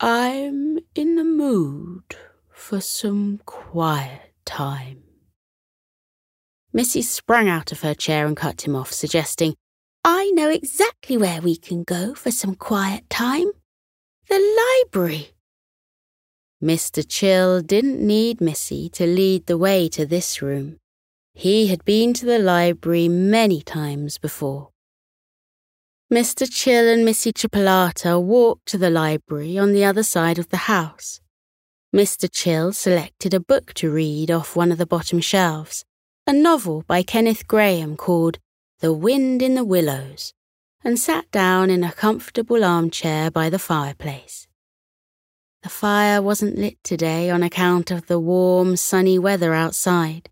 I'm 0.00 0.78
in 0.94 1.16
the 1.16 1.24
mood 1.24 2.16
for 2.62 2.80
some 2.80 3.40
quiet 3.44 4.32
time. 4.44 5.02
Missy 6.72 7.02
sprang 7.02 7.48
out 7.48 7.72
of 7.72 7.80
her 7.80 7.92
chair 7.92 8.24
and 8.24 8.36
cut 8.36 8.62
him 8.62 8.76
off, 8.76 8.92
suggesting, 8.92 9.56
I 10.04 10.30
know 10.30 10.48
exactly 10.48 11.16
where 11.16 11.42
we 11.42 11.56
can 11.56 11.82
go 11.82 12.14
for 12.14 12.30
some 12.30 12.54
quiet 12.54 13.10
time. 13.10 13.50
The 14.28 14.38
library. 14.84 15.32
Mr. 16.62 17.04
Chill 17.06 17.62
didn't 17.62 18.00
need 18.00 18.40
Missy 18.40 18.88
to 18.90 19.06
lead 19.06 19.46
the 19.46 19.58
way 19.58 19.88
to 19.88 20.06
this 20.06 20.40
room. 20.40 20.78
He 21.34 21.66
had 21.66 21.84
been 21.84 22.14
to 22.14 22.24
the 22.24 22.38
library 22.38 23.08
many 23.08 23.60
times 23.60 24.18
before. 24.18 24.70
Mr. 26.12 26.48
Chill 26.48 26.88
and 26.88 27.04
Missy 27.04 27.32
Chipolata 27.32 28.22
walked 28.22 28.66
to 28.66 28.78
the 28.78 28.90
library 28.90 29.58
on 29.58 29.72
the 29.72 29.84
other 29.84 30.04
side 30.04 30.38
of 30.38 30.48
the 30.50 30.68
house. 30.72 31.20
Mr. 31.94 32.26
Chill 32.32 32.72
selected 32.72 33.34
a 33.34 33.40
book 33.40 33.74
to 33.74 33.90
read 33.90 34.30
off 34.30 34.56
one 34.56 34.72
of 34.72 34.78
the 34.78 34.86
bottom 34.86 35.20
shelves, 35.20 35.84
a 36.26 36.32
novel 36.32 36.84
by 36.86 37.02
Kenneth 37.02 37.46
Grahame 37.46 37.98
called 37.98 38.38
the 38.80 38.94
Wind 38.94 39.42
in 39.42 39.56
the 39.56 39.64
Willows, 39.64 40.32
and 40.82 40.98
sat 40.98 41.30
down 41.30 41.68
in 41.68 41.84
a 41.84 41.92
comfortable 41.92 42.64
armchair 42.64 43.30
by 43.30 43.50
the 43.50 43.58
fireplace. 43.58 44.46
The 45.62 45.68
fire 45.68 46.22
wasn't 46.22 46.56
lit 46.56 46.82
today 46.82 47.28
on 47.28 47.42
account 47.42 47.90
of 47.90 48.06
the 48.06 48.18
warm, 48.18 48.76
sunny 48.76 49.18
weather 49.18 49.52
outside, 49.52 50.30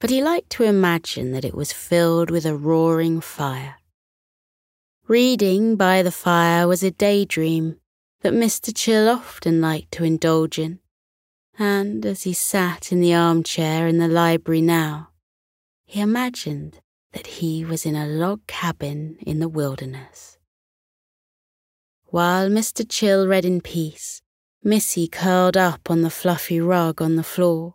but 0.00 0.10
he 0.10 0.22
liked 0.22 0.50
to 0.50 0.64
imagine 0.64 1.32
that 1.32 1.46
it 1.46 1.54
was 1.54 1.72
filled 1.72 2.30
with 2.30 2.44
a 2.44 2.54
roaring 2.54 3.22
fire. 3.22 3.76
Reading 5.08 5.76
by 5.76 6.02
the 6.02 6.12
fire 6.12 6.68
was 6.68 6.82
a 6.82 6.90
daydream 6.90 7.80
that 8.20 8.34
Mr. 8.34 8.70
Chill 8.76 9.08
often 9.08 9.62
liked 9.62 9.92
to 9.92 10.04
indulge 10.04 10.58
in, 10.58 10.78
and 11.60 12.06
as 12.06 12.22
he 12.22 12.32
sat 12.32 12.90
in 12.90 13.02
the 13.02 13.12
armchair 13.12 13.86
in 13.86 13.98
the 13.98 14.08
library 14.08 14.62
now, 14.62 15.10
he 15.84 16.00
imagined 16.00 16.80
that 17.12 17.26
he 17.26 17.62
was 17.66 17.84
in 17.84 17.94
a 17.94 18.06
log 18.06 18.40
cabin 18.46 19.18
in 19.20 19.40
the 19.40 19.48
wilderness. 19.48 20.38
While 22.06 22.48
Mr. 22.48 22.86
Chill 22.88 23.28
read 23.28 23.44
in 23.44 23.60
peace, 23.60 24.22
Missy 24.64 25.06
curled 25.06 25.56
up 25.56 25.90
on 25.90 26.00
the 26.00 26.08
fluffy 26.08 26.60
rug 26.60 27.02
on 27.02 27.16
the 27.16 27.22
floor. 27.22 27.74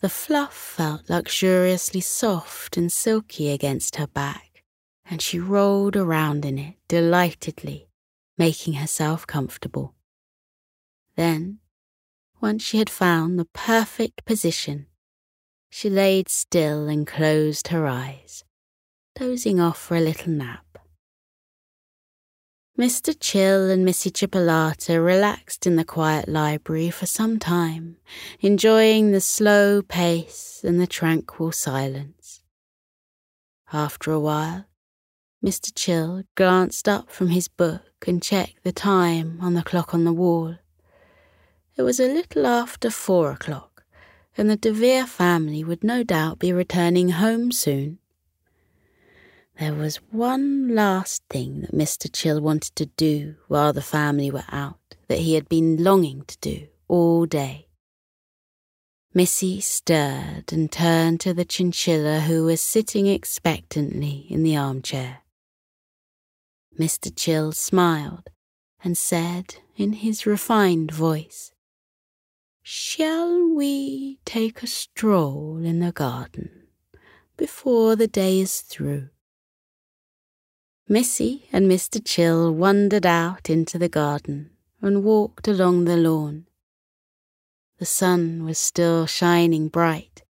The 0.00 0.08
fluff 0.08 0.54
felt 0.54 1.10
luxuriously 1.10 2.00
soft 2.00 2.78
and 2.78 2.90
silky 2.90 3.50
against 3.50 3.96
her 3.96 4.06
back, 4.06 4.64
and 5.04 5.20
she 5.20 5.38
rolled 5.38 5.94
around 5.94 6.46
in 6.46 6.58
it 6.58 6.76
delightedly, 6.88 7.88
making 8.38 8.74
herself 8.74 9.26
comfortable. 9.26 9.94
Then, 11.16 11.58
once 12.42 12.62
she 12.62 12.78
had 12.78 12.90
found 12.90 13.38
the 13.38 13.44
perfect 13.44 14.24
position, 14.24 14.86
she 15.70 15.88
laid 15.88 16.28
still 16.28 16.88
and 16.88 17.06
closed 17.06 17.68
her 17.68 17.86
eyes, 17.86 18.44
dozing 19.14 19.60
off 19.60 19.78
for 19.78 19.96
a 19.96 20.00
little 20.00 20.32
nap. 20.32 20.66
Mr. 22.76 23.14
Chill 23.18 23.70
and 23.70 23.84
Missy 23.84 24.10
Chipolata 24.10 24.98
relaxed 25.02 25.66
in 25.66 25.76
the 25.76 25.84
quiet 25.84 26.28
library 26.28 26.90
for 26.90 27.06
some 27.06 27.38
time, 27.38 27.98
enjoying 28.40 29.12
the 29.12 29.20
slow 29.20 29.80
pace 29.80 30.62
and 30.64 30.80
the 30.80 30.86
tranquil 30.86 31.52
silence. 31.52 32.42
After 33.72 34.10
a 34.10 34.18
while, 34.18 34.64
Mr. 35.44 35.70
Chill 35.74 36.24
glanced 36.34 36.88
up 36.88 37.08
from 37.08 37.28
his 37.28 37.46
book 37.46 37.82
and 38.06 38.22
checked 38.22 38.64
the 38.64 38.72
time 38.72 39.38
on 39.40 39.54
the 39.54 39.62
clock 39.62 39.94
on 39.94 40.04
the 40.04 40.12
wall. 40.12 40.56
It 41.76 41.82
was 41.82 41.98
a 41.98 42.12
little 42.12 42.46
after 42.46 42.90
four 42.90 43.30
o'clock 43.32 43.72
and 44.36 44.48
the 44.48 44.56
DeVere 44.56 45.06
family 45.06 45.62
would 45.62 45.84
no 45.84 46.02
doubt 46.02 46.38
be 46.38 46.52
returning 46.52 47.10
home 47.10 47.52
soon. 47.52 47.98
There 49.58 49.74
was 49.74 49.96
one 50.10 50.74
last 50.74 51.22
thing 51.28 51.60
that 51.60 51.72
Mr. 51.72 52.10
Chill 52.12 52.40
wanted 52.40 52.74
to 52.76 52.86
do 52.86 53.36
while 53.48 53.72
the 53.72 53.82
family 53.82 54.30
were 54.30 54.44
out 54.50 54.96
that 55.08 55.20
he 55.20 55.34
had 55.34 55.48
been 55.48 55.82
longing 55.84 56.24
to 56.26 56.38
do 56.38 56.68
all 56.88 57.26
day. 57.26 57.68
Missy 59.14 59.60
stirred 59.60 60.52
and 60.52 60.72
turned 60.72 61.20
to 61.20 61.34
the 61.34 61.44
chinchilla 61.44 62.20
who 62.20 62.44
was 62.44 62.62
sitting 62.62 63.06
expectantly 63.06 64.26
in 64.30 64.42
the 64.42 64.56
armchair. 64.56 65.18
Mr. 66.78 67.14
Chill 67.14 67.52
smiled 67.52 68.30
and 68.82 68.96
said 68.96 69.56
in 69.76 69.92
his 69.92 70.24
refined 70.24 70.90
voice, 70.90 71.52
Shall 72.64 73.48
we 73.48 74.20
take 74.24 74.62
a 74.62 74.68
stroll 74.68 75.64
in 75.64 75.80
the 75.80 75.90
garden 75.90 76.68
before 77.36 77.96
the 77.96 78.06
day 78.06 78.38
is 78.38 78.60
through? 78.60 79.08
Missy 80.88 81.48
and 81.52 81.68
Mr. 81.68 82.00
Chill 82.04 82.54
wandered 82.54 83.04
out 83.04 83.50
into 83.50 83.80
the 83.80 83.88
garden 83.88 84.50
and 84.80 85.02
walked 85.02 85.48
along 85.48 85.86
the 85.86 85.96
lawn. 85.96 86.46
The 87.78 87.84
sun 87.84 88.44
was 88.44 88.58
still 88.58 89.06
shining 89.06 89.66
bright, 89.66 90.22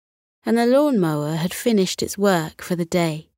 and 0.46 0.56
the 0.56 0.66
lawn 0.66 1.00
mower 1.00 1.34
had 1.34 1.52
finished 1.52 2.00
its 2.00 2.16
work 2.16 2.62
for 2.62 2.76
the 2.76 2.84
day. 2.84 3.30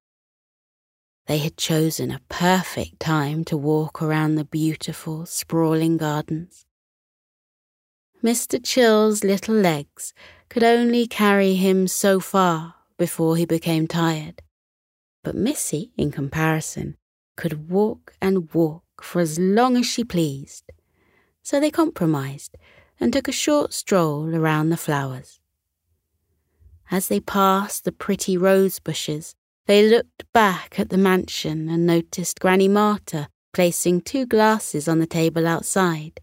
They 1.29 1.39
had 1.39 1.57
chosen 1.57 2.11
a 2.11 2.21
perfect 2.29 3.01
time 3.01 3.45
to 3.47 3.57
walk 3.57 4.03
around 4.03 4.35
the 4.35 4.45
beautiful, 4.45 5.25
sprawling 5.25 5.97
gardens. 5.97 6.67
Mr. 8.23 8.61
Chill's 8.63 9.25
little 9.25 9.55
legs 9.55 10.15
could 10.49 10.63
only 10.63 11.07
carry 11.07 11.55
him 11.55 11.89
so 11.89 12.21
far 12.21 12.75
before 12.97 13.37
he 13.37 13.45
became 13.45 13.89
tired. 13.89 14.43
But 15.25 15.35
Missy, 15.35 15.93
in 15.97 16.13
comparison, 16.13 16.97
could 17.37 17.69
walk 17.69 18.15
and 18.21 18.53
walk 18.55 18.85
for 19.03 19.21
as 19.21 19.39
long 19.39 19.77
as 19.77 19.87
she 19.87 20.05
pleased. 20.05 20.71
So 21.43 21.59
they 21.59 21.71
compromised 21.71 22.57
and 23.01 23.13
took 23.13 23.27
a 23.27 23.33
short 23.33 23.73
stroll 23.73 24.35
around 24.35 24.71
the 24.71 24.77
flowers. 24.77 25.41
As 26.91 27.09
they 27.09 27.21
passed 27.21 27.85
the 27.85 27.91
pretty 27.91 28.37
rose 28.37 28.79
bushes, 28.79 29.35
they 29.67 29.89
looked 29.89 30.31
back 30.33 30.79
at 30.79 30.91
the 30.91 30.99
mansion 30.99 31.69
and 31.69 31.87
noticed 31.87 32.39
Granny 32.39 32.69
Marta 32.69 33.29
placing 33.53 34.03
two 34.03 34.27
glasses 34.27 34.87
on 34.87 34.99
the 34.99 35.07
table 35.07 35.47
outside. 35.47 36.21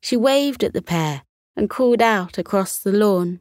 She 0.00 0.16
waved 0.16 0.64
at 0.64 0.72
the 0.72 0.82
pair 0.82 1.22
and 1.56 1.68
called 1.68 2.00
out 2.00 2.38
across 2.38 2.78
the 2.78 2.92
lawn. 2.92 3.40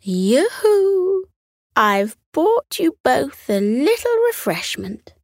Yoo-hoo! 0.00 1.24
I've 1.76 2.16
bought 2.32 2.78
you 2.78 2.96
both 3.04 3.48
a 3.48 3.60
little 3.60 4.16
refreshment. 4.26 5.14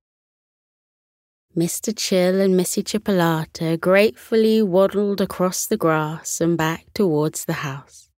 Mr. 1.56 1.96
Chill 1.96 2.40
and 2.40 2.56
Missy 2.56 2.82
Chipolata 2.82 3.80
gratefully 3.80 4.60
waddled 4.60 5.20
across 5.20 5.66
the 5.66 5.76
grass 5.76 6.40
and 6.40 6.58
back 6.58 6.86
towards 6.94 7.44
the 7.44 7.54
house. 7.64 8.10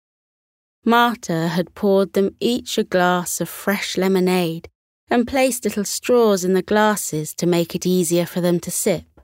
Marta 0.85 1.49
had 1.49 1.75
poured 1.75 2.13
them 2.13 2.35
each 2.39 2.77
a 2.77 2.83
glass 2.83 3.41
of 3.41 3.49
fresh 3.49 3.97
lemonade 3.97 4.69
and 5.09 5.27
placed 5.27 5.65
little 5.65 5.83
straws 5.83 6.45
in 6.45 6.53
the 6.53 6.61
glasses 6.61 7.33
to 7.33 7.45
make 7.45 7.75
it 7.75 7.85
easier 7.85 8.25
for 8.25 8.39
them 8.39 8.59
to 8.61 8.71
sip. 8.71 9.14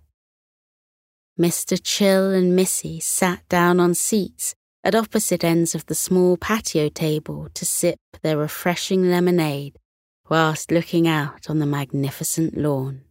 Mr. 1.39 1.79
Chill 1.81 2.31
and 2.31 2.55
Missy 2.55 2.99
sat 2.99 3.47
down 3.49 3.79
on 3.79 3.95
seats 3.95 4.53
at 4.83 4.95
opposite 4.95 5.43
ends 5.43 5.73
of 5.75 5.85
the 5.85 5.95
small 5.95 6.37
patio 6.37 6.89
table 6.89 7.47
to 7.53 7.65
sip 7.65 7.99
their 8.21 8.37
refreshing 8.37 9.09
lemonade 9.09 9.77
whilst 10.29 10.71
looking 10.71 11.07
out 11.07 11.49
on 11.49 11.59
the 11.59 11.65
magnificent 11.65 12.57
lawn. 12.57 13.01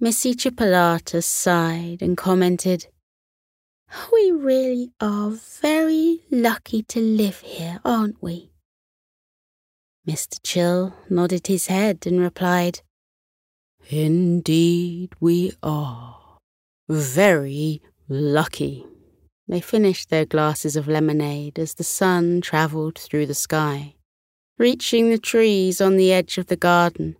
Missy 0.00 0.34
Chipolata 0.34 1.22
sighed 1.22 2.02
and 2.02 2.16
commented, 2.16 2.86
We 4.12 4.30
really 4.30 4.92
are 5.00 5.30
very 5.30 6.20
lucky 6.30 6.82
to 6.84 7.00
live 7.00 7.40
here, 7.40 7.80
aren't 7.84 8.22
we? 8.22 8.52
Mr. 10.06 10.38
Chill 10.42 10.94
nodded 11.10 11.48
his 11.48 11.66
head 11.66 12.06
and 12.06 12.20
replied, 12.20 12.80
Indeed, 13.90 15.14
we 15.20 15.52
are. 15.62 16.27
Very 16.88 17.82
lucky. 18.08 18.86
They 19.46 19.60
finished 19.60 20.08
their 20.08 20.24
glasses 20.24 20.74
of 20.74 20.88
lemonade 20.88 21.58
as 21.58 21.74
the 21.74 21.84
sun 21.84 22.40
travelled 22.40 22.98
through 22.98 23.26
the 23.26 23.34
sky, 23.34 23.96
reaching 24.58 25.10
the 25.10 25.18
trees 25.18 25.80
on 25.80 25.96
the 25.96 26.12
edge 26.12 26.38
of 26.38 26.46
the 26.46 26.56
garden 26.56 27.16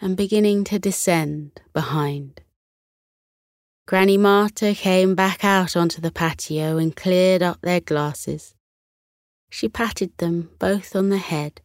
and 0.00 0.16
beginning 0.16 0.64
to 0.64 0.78
descend 0.78 1.60
behind. 1.72 2.40
Granny 3.86 4.18
Marta 4.18 4.74
came 4.74 5.14
back 5.14 5.44
out 5.44 5.76
onto 5.76 6.00
the 6.00 6.12
patio 6.12 6.76
and 6.76 6.94
cleared 6.94 7.42
up 7.42 7.60
their 7.62 7.80
glasses. 7.80 8.54
She 9.50 9.68
patted 9.68 10.16
them 10.18 10.50
both 10.58 10.94
on 10.94 11.08
the 11.08 11.18
head 11.18 11.62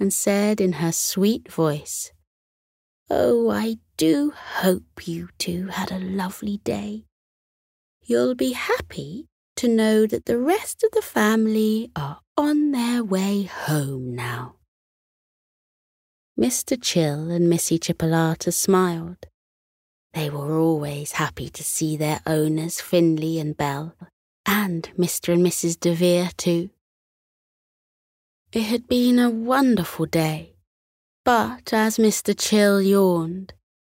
and 0.00 0.12
said 0.12 0.60
in 0.60 0.74
her 0.74 0.92
sweet 0.92 1.52
voice, 1.52 2.12
Oh, 3.10 3.50
I 3.50 3.78
do 3.98 4.32
hope 4.60 5.08
you 5.08 5.28
two 5.38 5.66
had 5.66 5.90
a 5.90 5.98
lovely 5.98 6.58
day. 6.58 7.04
You'll 8.04 8.36
be 8.36 8.52
happy 8.52 9.26
to 9.56 9.66
know 9.66 10.06
that 10.06 10.24
the 10.24 10.38
rest 10.38 10.84
of 10.84 10.92
the 10.92 11.02
family 11.02 11.90
are 11.96 12.20
on 12.36 12.70
their 12.70 13.02
way 13.02 13.42
home 13.42 14.14
now. 14.14 14.54
Mr. 16.38 16.80
Chill 16.80 17.28
and 17.28 17.50
Missy 17.50 17.76
Chipolata 17.76 18.54
smiled. 18.54 19.26
They 20.14 20.30
were 20.30 20.56
always 20.56 21.12
happy 21.12 21.48
to 21.48 21.64
see 21.64 21.96
their 21.96 22.20
owners, 22.24 22.80
Finley 22.80 23.40
and 23.40 23.56
Belle, 23.56 23.96
and 24.46 24.88
Mr. 24.96 25.32
and 25.32 25.44
Mrs. 25.44 25.78
DeVere, 25.78 26.30
too. 26.36 26.70
It 28.52 28.62
had 28.62 28.86
been 28.86 29.18
a 29.18 29.28
wonderful 29.28 30.06
day, 30.06 30.54
but 31.24 31.72
as 31.72 31.98
Mr. 31.98 32.32
Chill 32.38 32.80
yawned, 32.80 33.54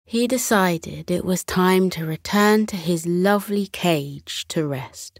he 0.09 0.25
decided 0.25 1.11
it 1.11 1.23
was 1.23 1.43
time 1.43 1.87
to 1.87 2.03
return 2.03 2.65
to 2.65 2.75
his 2.75 3.05
lovely 3.05 3.67
cage 3.67 4.43
to 4.47 4.65
rest. 4.65 5.19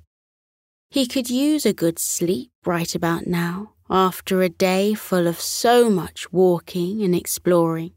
He 0.90 1.06
could 1.06 1.30
use 1.30 1.64
a 1.64 1.74
good 1.74 2.00
sleep 2.00 2.50
right 2.66 2.96
about 2.96 3.28
now 3.28 3.74
after 3.88 4.42
a 4.42 4.50
day 4.50 4.96
full 4.96 5.28
of 5.28 5.40
so 5.40 5.92
much 5.92 6.34
walking 6.34 7.04
and 7.04 7.14
exploring. 7.14 7.92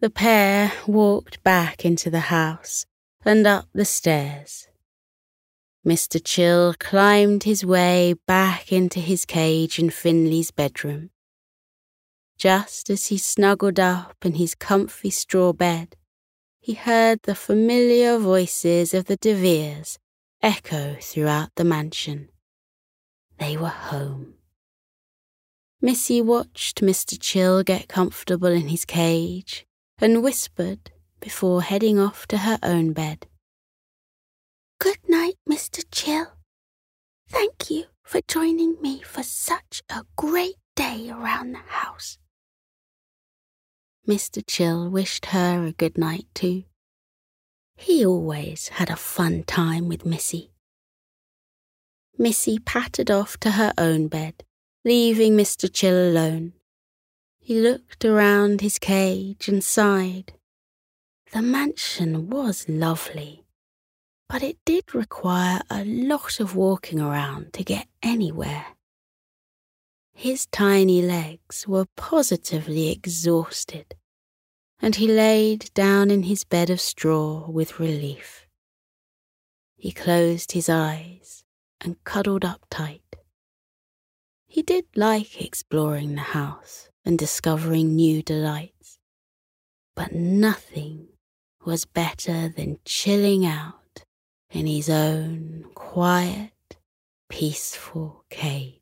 The 0.00 0.10
pair 0.10 0.72
walked 0.88 1.40
back 1.44 1.84
into 1.84 2.10
the 2.10 2.34
house 2.34 2.84
and 3.24 3.46
up 3.46 3.68
the 3.72 3.84
stairs. 3.84 4.66
Mr. 5.86 6.20
Chill 6.20 6.74
climbed 6.80 7.44
his 7.44 7.64
way 7.64 8.16
back 8.26 8.72
into 8.72 8.98
his 8.98 9.24
cage 9.24 9.78
in 9.78 9.90
Finley's 9.90 10.50
bedroom. 10.50 11.10
Just 12.38 12.88
as 12.88 13.08
he 13.08 13.18
snuggled 13.18 13.80
up 13.80 14.24
in 14.24 14.34
his 14.34 14.54
comfy 14.54 15.10
straw 15.10 15.52
bed, 15.52 15.96
he 16.60 16.74
heard 16.74 17.18
the 17.22 17.34
familiar 17.34 18.16
voices 18.16 18.94
of 18.94 19.06
the 19.06 19.16
De 19.16 19.34
Veres 19.34 19.98
echo 20.40 20.96
throughout 21.00 21.50
the 21.56 21.64
mansion. 21.64 22.28
They 23.40 23.56
were 23.56 23.66
home. 23.66 24.34
Missy 25.80 26.22
watched 26.22 26.80
Mr. 26.80 27.18
Chill 27.20 27.64
get 27.64 27.88
comfortable 27.88 28.48
in 28.52 28.68
his 28.68 28.84
cage 28.84 29.66
and 29.98 30.22
whispered 30.22 30.92
before 31.18 31.62
heading 31.62 31.98
off 31.98 32.28
to 32.28 32.38
her 32.38 32.58
own 32.62 32.92
bed. 32.92 33.26
Good 34.78 34.98
night, 35.08 35.34
Mr. 35.48 35.84
Chill. 35.90 36.28
Thank 37.28 37.68
you 37.68 37.86
for 38.04 38.20
joining 38.28 38.80
me 38.80 39.02
for 39.02 39.24
such 39.24 39.82
a 39.90 40.04
great 40.14 40.54
day 40.76 41.10
around 41.10 41.52
the 41.52 41.58
house. 41.66 42.16
Mr. 44.08 44.42
Chill 44.46 44.88
wished 44.88 45.26
her 45.26 45.64
a 45.66 45.72
good 45.72 45.98
night 45.98 46.26
too. 46.34 46.64
He 47.76 48.04
always 48.04 48.68
had 48.68 48.90
a 48.90 48.96
fun 48.96 49.44
time 49.44 49.86
with 49.88 50.06
Missy. 50.06 50.50
Missy 52.16 52.58
pattered 52.58 53.10
off 53.10 53.38
to 53.40 53.52
her 53.52 53.72
own 53.76 54.08
bed, 54.08 54.42
leaving 54.84 55.36
Mr. 55.36 55.72
Chill 55.72 56.10
alone. 56.10 56.54
He 57.38 57.60
looked 57.60 58.04
around 58.04 58.60
his 58.60 58.78
cage 58.78 59.48
and 59.48 59.62
sighed. 59.62 60.32
The 61.32 61.42
mansion 61.42 62.30
was 62.30 62.68
lovely 62.68 63.44
but 64.28 64.42
it 64.42 64.58
did 64.64 64.94
require 64.94 65.60
a 65.70 65.84
lot 65.84 66.38
of 66.38 66.54
walking 66.54 67.00
around 67.00 67.52
to 67.54 67.64
get 67.64 67.88
anywhere. 68.02 68.66
His 70.12 70.46
tiny 70.46 71.00
legs 71.00 71.66
were 71.66 71.86
positively 71.96 72.90
exhausted, 72.90 73.94
and 74.80 74.96
he 74.96 75.08
laid 75.08 75.70
down 75.74 76.10
in 76.10 76.24
his 76.24 76.44
bed 76.44 76.70
of 76.70 76.80
straw 76.80 77.48
with 77.48 77.80
relief. 77.80 78.46
He 79.76 79.92
closed 79.92 80.52
his 80.52 80.68
eyes 80.68 81.44
and 81.80 82.02
cuddled 82.04 82.44
up 82.44 82.66
tight. 82.70 83.16
He 84.46 84.62
did 84.62 84.86
like 84.96 85.40
exploring 85.40 86.14
the 86.14 86.20
house 86.20 86.88
and 87.04 87.18
discovering 87.18 87.94
new 87.94 88.22
delights, 88.22 88.98
but 89.94 90.12
nothing 90.12 91.08
was 91.64 91.84
better 91.84 92.48
than 92.48 92.78
chilling 92.84 93.44
out 93.44 94.04
in 94.50 94.66
his 94.66 94.88
own 94.88 95.66
quiet, 95.74 96.78
peaceful 97.28 98.24
cave. 98.30 98.77